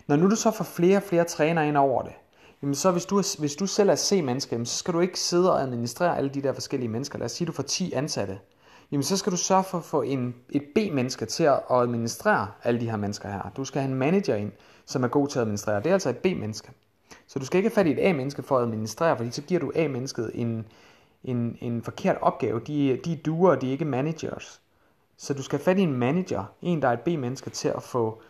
Når 0.07 0.15
nu 0.15 0.29
du 0.29 0.35
så 0.35 0.51
får 0.51 0.63
flere 0.63 0.97
og 0.97 1.03
flere 1.03 1.23
trænere 1.23 1.67
ind 1.67 1.77
over 1.77 2.01
det, 2.01 2.13
jamen 2.61 2.75
så 2.75 2.91
hvis 2.91 3.05
du, 3.05 3.23
hvis 3.39 3.55
du 3.55 3.67
selv 3.67 3.89
er 3.89 3.95
C-menneske, 3.95 4.65
så 4.65 4.77
skal 4.77 4.93
du 4.93 4.99
ikke 4.99 5.19
sidde 5.19 5.53
og 5.53 5.61
administrere 5.61 6.17
alle 6.17 6.29
de 6.29 6.41
der 6.41 6.53
forskellige 6.53 6.89
mennesker. 6.89 7.19
Lad 7.19 7.25
os 7.25 7.31
sige, 7.31 7.45
at 7.45 7.47
du 7.47 7.53
får 7.53 7.63
10 7.63 7.93
ansatte. 7.93 8.39
Jamen 8.91 9.03
så 9.03 9.17
skal 9.17 9.31
du 9.31 9.37
sørge 9.37 9.63
for 9.63 9.77
at 9.77 9.83
få 9.83 10.01
en, 10.01 10.35
et 10.49 10.63
B-menneske 10.75 11.25
til 11.25 11.43
at 11.43 11.59
administrere 11.69 12.47
alle 12.63 12.79
de 12.79 12.89
her 12.89 12.97
mennesker 12.97 13.29
her. 13.29 13.51
Du 13.57 13.65
skal 13.65 13.81
have 13.81 13.91
en 13.91 13.97
manager 13.97 14.35
ind, 14.35 14.51
som 14.85 15.03
er 15.03 15.07
god 15.07 15.27
til 15.27 15.39
at 15.39 15.41
administrere. 15.41 15.77
Det 15.77 15.89
er 15.89 15.93
altså 15.93 16.09
et 16.09 16.17
B-menneske. 16.17 16.71
Så 17.27 17.39
du 17.39 17.45
skal 17.45 17.57
ikke 17.57 17.69
have 17.69 17.75
fat 17.75 17.87
i 17.87 17.91
et 17.91 17.99
A-menneske 17.99 18.43
for 18.43 18.57
at 18.57 18.63
administrere, 18.63 19.17
fordi 19.17 19.31
så 19.31 19.41
giver 19.41 19.59
du 19.59 19.71
A-mennesket 19.75 20.31
en, 20.33 20.65
en, 21.23 21.57
en 21.61 21.81
forkert 21.81 22.17
opgave. 22.21 22.59
De, 22.59 22.99
de 23.05 23.13
er 23.13 23.17
duer, 23.25 23.55
de 23.55 23.67
er 23.67 23.71
ikke 23.71 23.85
managers. 23.85 24.61
Så 25.17 25.33
du 25.33 25.43
skal 25.43 25.59
have 25.59 25.63
fat 25.63 25.79
i 25.79 25.81
en 25.81 25.93
manager, 25.93 26.43
en 26.61 26.81
der 26.81 26.87
er 26.87 26.93
et 26.93 26.99
B-menneske 26.99 27.49
til 27.49 27.67
at 27.67 27.83
få 27.83 28.21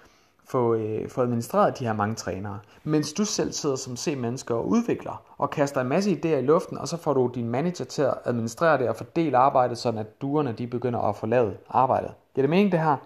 få, 0.45 0.74
øh, 0.74 1.10
få 1.10 1.21
administreret 1.21 1.79
de 1.79 1.86
her 1.86 1.93
mange 1.93 2.15
trænere. 2.15 2.60
Mens 2.83 3.13
du 3.13 3.25
selv 3.25 3.51
sidder 3.51 3.75
som 3.75 3.98
C-mennesker 3.98 4.55
og 4.55 4.67
udvikler, 4.67 5.24
og 5.38 5.50
kaster 5.50 5.81
en 5.81 5.88
masse 5.88 6.12
idéer 6.12 6.38
i 6.38 6.41
luften, 6.41 6.77
og 6.77 6.88
så 6.88 6.98
får 6.98 7.13
du 7.13 7.31
din 7.36 7.50
manager 7.50 7.86
til 7.86 8.01
at 8.01 8.13
administrere 8.25 8.77
det 8.77 8.89
og 8.89 8.95
fordele 8.95 9.38
arbejdet, 9.38 9.77
sådan 9.77 10.00
at 10.00 10.21
duerne 10.21 10.51
de 10.51 10.67
begynder 10.67 11.00
at 11.00 11.15
få 11.15 11.25
lavet 11.25 11.57
arbejdet. 11.69 12.12
Giver 12.36 12.43
det 12.43 12.50
mening 12.50 12.71
det 12.71 12.79
her? 12.79 12.98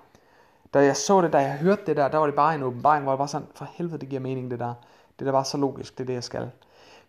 Da 0.74 0.84
jeg 0.84 0.96
så 0.96 1.22
det, 1.22 1.34
da 1.34 1.38
jeg 1.38 1.58
hørte 1.58 1.82
det 1.86 1.98
der, 1.98 2.08
der 2.08 2.18
var 2.18 2.26
det 2.26 2.36
bare 2.36 2.56
en 2.56 2.64
åbenbaring, 2.64 3.04
hvor 3.04 3.12
jeg 3.12 3.20
var 3.20 3.26
sådan, 3.26 3.48
for 3.56 3.68
helvede 3.74 3.98
det 3.98 4.10
giver 4.10 4.22
mening 4.22 4.52
det 4.52 4.60
der. 4.60 4.74
Det 5.20 5.26
der 5.26 5.32
var 5.32 5.44
så 5.44 5.58
logisk, 5.58 5.98
det 5.98 6.04
er 6.04 6.06
det 6.06 6.14
jeg 6.14 6.24
skal. 6.24 6.50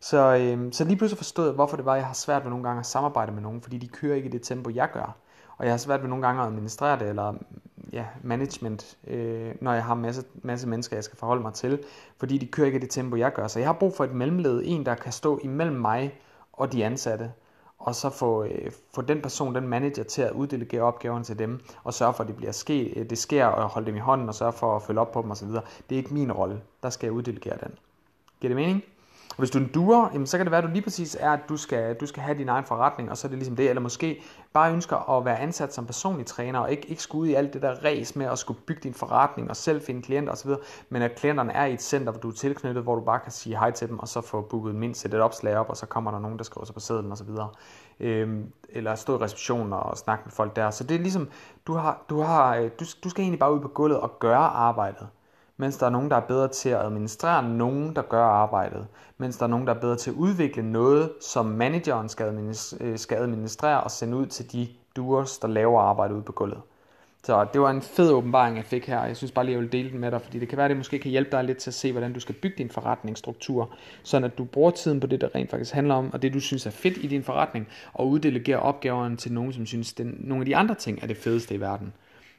Så, 0.01 0.37
øh, 0.37 0.73
så 0.73 0.85
lige 0.85 0.97
pludselig 0.97 1.17
forstod 1.17 1.47
jeg, 1.47 1.55
hvorfor 1.55 1.77
det 1.77 1.87
var, 1.87 1.97
jeg 1.97 2.07
har 2.07 2.15
svært 2.15 2.43
ved 2.43 2.51
nogle 2.51 2.65
gange 2.65 2.81
at 2.81 2.87
samarbejde 2.87 3.33
med 3.33 3.43
nogen, 3.43 3.63
fordi 3.63 3.79
de 3.79 3.89
kører 3.89 4.17
ikke 4.17 4.29
i 4.29 4.33
det 4.33 4.43
tempo, 4.43 4.71
jeg 4.71 4.89
gør. 4.93 5.17
Og 5.59 5.65
jeg 5.65 5.73
har 5.73 5.79
svært 5.79 6.03
ved 6.03 6.09
nogle 6.09 6.27
gange 6.27 6.43
at 6.43 6.49
administrere 6.49 6.99
det, 6.99 7.09
eller 7.09 7.35
ja, 7.93 8.05
management, 8.23 8.97
øh, 9.07 9.55
når 9.61 9.73
jeg 9.73 9.85
har 9.85 9.95
en 9.95 10.03
masse, 10.03 10.25
masse 10.43 10.69
mennesker, 10.69 10.97
jeg 10.97 11.05
skal 11.05 11.19
forholde 11.19 11.43
mig 11.43 11.55
til, 11.55 11.79
fordi 12.19 12.39
de 12.39 12.47
kører 12.47 12.67
ikke 12.67 12.79
i 12.79 12.81
det 12.81 12.91
tempo, 12.91 13.17
jeg 13.17 13.33
gør. 13.33 13.49
Så 13.49 13.59
jeg 13.59 13.69
har 13.69 13.73
brug 13.73 13.97
for 13.97 14.05
et 14.05 14.13
mellemled, 14.13 14.63
en 14.65 14.87
der 14.87 14.95
kan 14.95 15.13
stå 15.13 15.41
imellem 15.43 15.77
mig 15.77 16.21
og 16.53 16.73
de 16.73 16.85
ansatte, 16.85 17.33
og 17.79 17.95
så 17.95 18.11
få, 18.11 18.45
øh, 18.45 18.71
få 18.95 19.03
den 19.03 19.23
person, 19.23 19.55
den 19.55 19.69
manager, 19.69 20.03
til 20.03 20.23
at 20.23 20.33
uddelegere 20.33 20.83
opgaverne 20.83 21.25
til 21.25 21.39
dem, 21.39 21.61
og 21.85 21.95
sørge 21.95 22.15
for, 22.15 22.23
at 22.23 22.29
det, 22.29 22.37
bliver 22.37 22.53
ske, 22.53 23.01
øh, 23.01 23.11
det 23.11 23.19
sker, 23.19 23.47
og 23.47 23.69
holde 23.69 23.87
dem 23.87 23.97
i 23.97 23.99
hånden, 23.99 24.29
og 24.29 24.35
sørge 24.35 24.53
for 24.53 24.77
at 24.77 24.83
følge 24.83 25.01
op 25.01 25.13
på 25.13 25.23
dem 25.23 25.31
osv. 25.31 25.49
Det 25.49 25.63
er 25.91 25.97
ikke 25.97 26.15
min 26.15 26.33
rolle. 26.33 26.61
Der 26.83 26.91
skal 26.91 27.07
jeg 27.07 27.13
uddelegere 27.13 27.57
den. 27.65 27.75
Giver 28.41 28.49
det 28.49 28.57
mening? 28.57 28.83
Og 29.37 29.41
hvis 29.41 29.51
du 29.51 29.59
er 29.59 29.63
en 29.63 29.71
duer, 29.73 30.09
jamen, 30.13 30.27
så 30.27 30.37
kan 30.37 30.47
det 30.47 30.51
være, 30.51 30.59
at 30.59 30.65
du 30.65 30.73
lige 30.73 30.83
præcis 30.83 31.17
er, 31.21 31.31
at 31.31 31.41
du 31.49 31.57
skal, 31.57 31.95
du 31.95 32.07
skal 32.07 32.23
have 32.23 32.39
din 32.39 32.49
egen 32.49 32.65
forretning, 32.65 33.11
og 33.11 33.17
så 33.17 33.27
er 33.27 33.29
det 33.29 33.39
ligesom 33.39 33.57
det. 33.57 33.69
Eller 33.69 33.83
måske 33.83 34.23
bare 34.53 34.73
ønsker 34.73 35.19
at 35.19 35.25
være 35.25 35.39
ansat 35.39 35.75
som 35.75 35.87
personlig 35.87 36.27
træner, 36.27 36.59
og 36.59 36.71
ikke, 36.71 36.89
ikke 36.89 37.03
skulle 37.03 37.23
ud 37.23 37.29
i 37.29 37.35
alt 37.35 37.55
det 37.55 37.63
der 37.63 37.85
res 37.85 38.17
med 38.17 38.27
at 38.27 38.39
skulle 38.39 38.61
bygge 38.67 38.81
din 38.83 38.95
forretning, 38.95 39.51
og 39.51 39.57
selv 39.57 39.83
finde 39.83 40.03
klienter 40.03 40.33
osv., 40.33 40.51
men 40.89 41.03
at 41.03 41.15
klienterne 41.15 41.53
er 41.53 41.65
i 41.65 41.73
et 41.73 41.83
center, 41.83 42.13
hvor 42.13 42.21
du 42.21 42.29
er 42.29 42.33
tilknyttet, 42.33 42.83
hvor 42.83 42.95
du 42.95 43.01
bare 43.01 43.21
kan 43.21 43.33
sige 43.33 43.59
hej 43.59 43.71
til 43.71 43.89
dem, 43.89 43.99
og 43.99 44.09
så 44.09 44.21
få 44.21 44.41
booket 44.41 44.75
mindst 44.75 45.07
et 45.07 45.15
opslag 45.15 45.57
op, 45.57 45.71
og 45.71 45.77
så 45.77 45.87
kommer 45.87 46.11
der 46.11 46.19
nogen, 46.19 46.39
der 46.39 46.45
skriver 46.45 46.65
sig 46.65 46.75
på 46.75 46.81
sædlen 46.81 47.13
osv. 47.13 47.29
Øhm, 48.01 48.53
eller 48.69 48.95
stå 48.95 49.19
i 49.19 49.23
receptionen 49.23 49.73
og 49.73 49.97
snakke 49.97 50.23
med 50.25 50.33
folk 50.33 50.57
der. 50.57 50.71
Så 50.71 50.85
det 50.85 50.95
er 50.95 50.99
ligesom, 50.99 51.29
du, 51.67 51.75
har, 51.75 52.05
du, 52.09 52.21
har, 52.21 52.57
øh, 52.57 52.71
du, 52.81 52.85
du 53.05 53.09
skal 53.09 53.23
egentlig 53.23 53.39
bare 53.39 53.55
ud 53.55 53.61
på 53.61 53.69
gulvet 53.69 54.01
og 54.01 54.19
gøre 54.19 54.37
arbejdet 54.37 55.09
mens 55.57 55.77
der 55.77 55.87
er 55.87 55.91
nogen, 55.91 56.11
der 56.11 56.17
er 56.17 56.21
bedre 56.21 56.49
til 56.49 56.69
at 56.69 56.81
administrere 56.81 57.49
nogen, 57.49 57.97
der 57.97 58.03
gør 58.03 58.25
arbejdet, 58.25 58.87
mens 59.19 59.37
der 59.37 59.45
er 59.45 59.49
nogen, 59.49 59.67
der 59.67 59.75
er 59.75 59.81
bedre 59.81 59.97
til 59.97 60.11
at 60.11 60.17
udvikle 60.17 60.73
noget, 60.73 61.13
som 61.21 61.47
manageren 61.47 62.09
skal, 62.09 62.27
administrere, 62.27 62.81
øh, 62.81 62.99
skal 62.99 63.19
administrere 63.19 63.81
og 63.81 63.91
sende 63.91 64.17
ud 64.17 64.27
til 64.27 64.53
de 64.53 64.69
duers, 64.97 65.39
der 65.39 65.49
laver 65.49 65.81
arbejde 65.81 66.15
ude 66.15 66.23
på 66.23 66.33
gulvet. 66.33 66.61
Så 67.25 67.47
det 67.53 67.61
var 67.61 67.71
en 67.71 67.83
fed 67.83 68.11
åbenbaring, 68.13 68.57
jeg 68.57 68.65
fik 68.65 68.87
her. 68.87 69.05
Jeg 69.05 69.17
synes 69.17 69.33
bare 69.33 69.45
lige, 69.45 69.55
jeg 69.55 69.63
vil 69.63 69.73
dele 69.73 69.91
den 69.91 69.99
med 69.99 70.11
dig, 70.11 70.23
fordi 70.23 70.39
det 70.39 70.49
kan 70.49 70.57
være, 70.57 70.65
at 70.65 70.69
det 70.69 70.77
måske 70.77 70.99
kan 70.99 71.11
hjælpe 71.11 71.31
dig 71.31 71.45
lidt 71.45 71.59
til 71.59 71.71
at 71.71 71.75
se, 71.75 71.93
hvordan 71.93 72.13
du 72.13 72.21
skal 72.21 72.35
bygge 72.35 72.59
din 72.59 72.71
forretningsstruktur, 72.71 73.71
sådan 74.03 74.25
at 74.25 74.39
du 74.39 74.45
bruger 74.45 74.71
tiden 74.71 75.01
på 75.01 75.07
det, 75.07 75.21
der 75.21 75.35
rent 75.35 75.51
faktisk 75.51 75.73
handler 75.73 75.95
om, 75.95 76.13
og 76.13 76.23
det, 76.23 76.35
du 76.35 76.41
synes 76.41 76.67
er 76.67 76.71
fedt 76.71 76.97
i 76.97 77.07
din 77.07 77.23
forretning, 77.23 77.69
og 77.93 78.09
uddelegere 78.09 78.59
opgaverne 78.59 79.17
til 79.17 79.33
nogen, 79.33 79.53
som 79.53 79.67
synes, 79.67 79.95
at 80.01 80.07
nogle 80.07 80.43
af 80.43 80.47
de 80.47 80.57
andre 80.57 80.75
ting 80.75 80.99
er 81.03 81.07
det 81.07 81.17
fedeste 81.17 81.55
i 81.55 81.61
verden. 81.61 81.93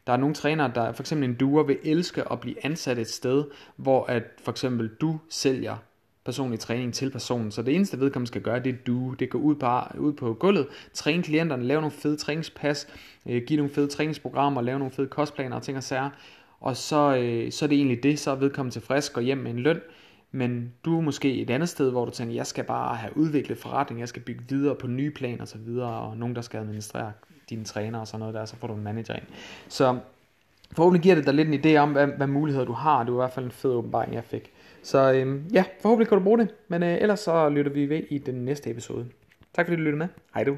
Der 0.07 0.13
er 0.13 0.17
nogle 0.17 0.35
trænere, 0.35 0.71
der 0.75 0.91
for 0.91 1.03
eksempel 1.03 1.29
en 1.29 1.35
duer 1.35 1.63
vil 1.63 1.77
elske 1.83 2.31
at 2.31 2.39
blive 2.39 2.65
ansat 2.65 2.97
et 2.97 3.09
sted, 3.09 3.43
hvor 3.75 4.05
at 4.05 4.23
for 4.43 4.51
eksempel 4.51 4.89
du 5.01 5.19
sælger 5.29 5.75
personlig 6.25 6.59
træning 6.59 6.93
til 6.93 7.11
personen. 7.11 7.51
Så 7.51 7.61
det 7.61 7.75
eneste 7.75 7.99
vedkommende 7.99 8.27
skal 8.27 8.41
gøre, 8.41 8.59
det 8.59 8.73
er 8.73 8.77
du. 8.87 9.15
Det 9.19 9.29
går 9.29 9.39
ud 9.39 9.55
på, 9.55 9.67
ud 9.97 10.13
på 10.13 10.33
gulvet, 10.33 10.67
træne 10.93 11.23
klienterne, 11.23 11.63
lave 11.63 11.81
nogle 11.81 11.91
fede 11.91 12.17
træningspas, 12.17 12.87
øh, 13.25 13.41
give 13.47 13.57
nogle 13.57 13.73
fede 13.73 13.87
træningsprogrammer, 13.87 14.61
lave 14.61 14.79
nogle 14.79 14.91
fede 14.91 15.07
kostplaner 15.07 15.55
og 15.55 15.63
ting 15.63 15.77
og 15.77 15.83
sager. 15.83 16.09
Og 16.59 16.77
så, 16.77 17.17
øh, 17.17 17.51
så 17.51 17.65
er 17.65 17.69
det 17.69 17.75
egentlig 17.75 18.03
det, 18.03 18.19
så 18.19 18.31
er 18.31 18.35
vedkommende 18.35 18.75
tilfreds, 18.75 19.09
går 19.09 19.21
hjem 19.21 19.37
med 19.37 19.51
en 19.51 19.59
løn, 19.59 19.81
men 20.31 20.73
du 20.85 20.97
er 20.97 21.01
måske 21.01 21.35
et 21.35 21.49
andet 21.49 21.69
sted, 21.69 21.91
hvor 21.91 22.05
du 22.05 22.11
tænker, 22.11 22.35
jeg 22.35 22.47
skal 22.47 22.63
bare 22.63 22.95
have 22.95 23.17
udviklet 23.17 23.57
forretning, 23.57 23.99
jeg 23.99 24.09
skal 24.09 24.21
bygge 24.21 24.43
videre 24.49 24.75
på 24.75 24.87
nye 24.87 25.11
planer 25.11 25.41
og 25.41 25.47
så 25.47 25.57
videre, 25.57 25.99
og 25.99 26.17
nogen, 26.17 26.35
der 26.35 26.41
skal 26.41 26.59
administrere 26.59 27.11
dine 27.49 27.63
træner 27.63 27.99
og 27.99 28.07
sådan 28.07 28.19
noget 28.19 28.35
der, 28.35 28.45
så 28.45 28.55
får 28.55 28.67
du 28.67 28.73
en 28.73 28.83
manager 28.83 29.13
ind. 29.13 29.23
Så 29.67 29.99
forhåbentlig 30.75 31.01
giver 31.01 31.15
det 31.15 31.25
dig 31.25 31.33
lidt 31.33 31.47
en 31.47 31.65
idé 31.65 31.77
om, 31.77 31.91
hvad, 31.91 32.07
hvad 32.07 32.27
muligheder 32.27 32.65
du 32.65 32.73
har. 32.73 33.03
Det 33.03 33.13
var 33.13 33.19
i 33.19 33.23
hvert 33.23 33.33
fald 33.33 33.45
en 33.45 33.51
fed 33.51 33.71
åbenbaring, 33.71 34.13
jeg 34.13 34.23
fik. 34.23 34.51
Så 34.83 35.11
øhm, 35.11 35.45
ja, 35.53 35.63
forhåbentlig 35.81 36.07
kan 36.07 36.17
du 36.17 36.23
bruge 36.23 36.37
det. 36.37 36.49
Men 36.67 36.83
øh, 36.83 36.97
ellers 37.01 37.19
så 37.19 37.49
lytter 37.49 37.71
vi 37.71 37.89
ved 37.89 38.01
i 38.09 38.17
den 38.17 38.35
næste 38.35 38.69
episode. 38.69 39.05
Tak 39.53 39.65
fordi 39.65 39.75
du 39.75 39.81
lyttede 39.81 39.97
med. 39.97 40.07
Hej 40.33 40.43
du. 40.43 40.57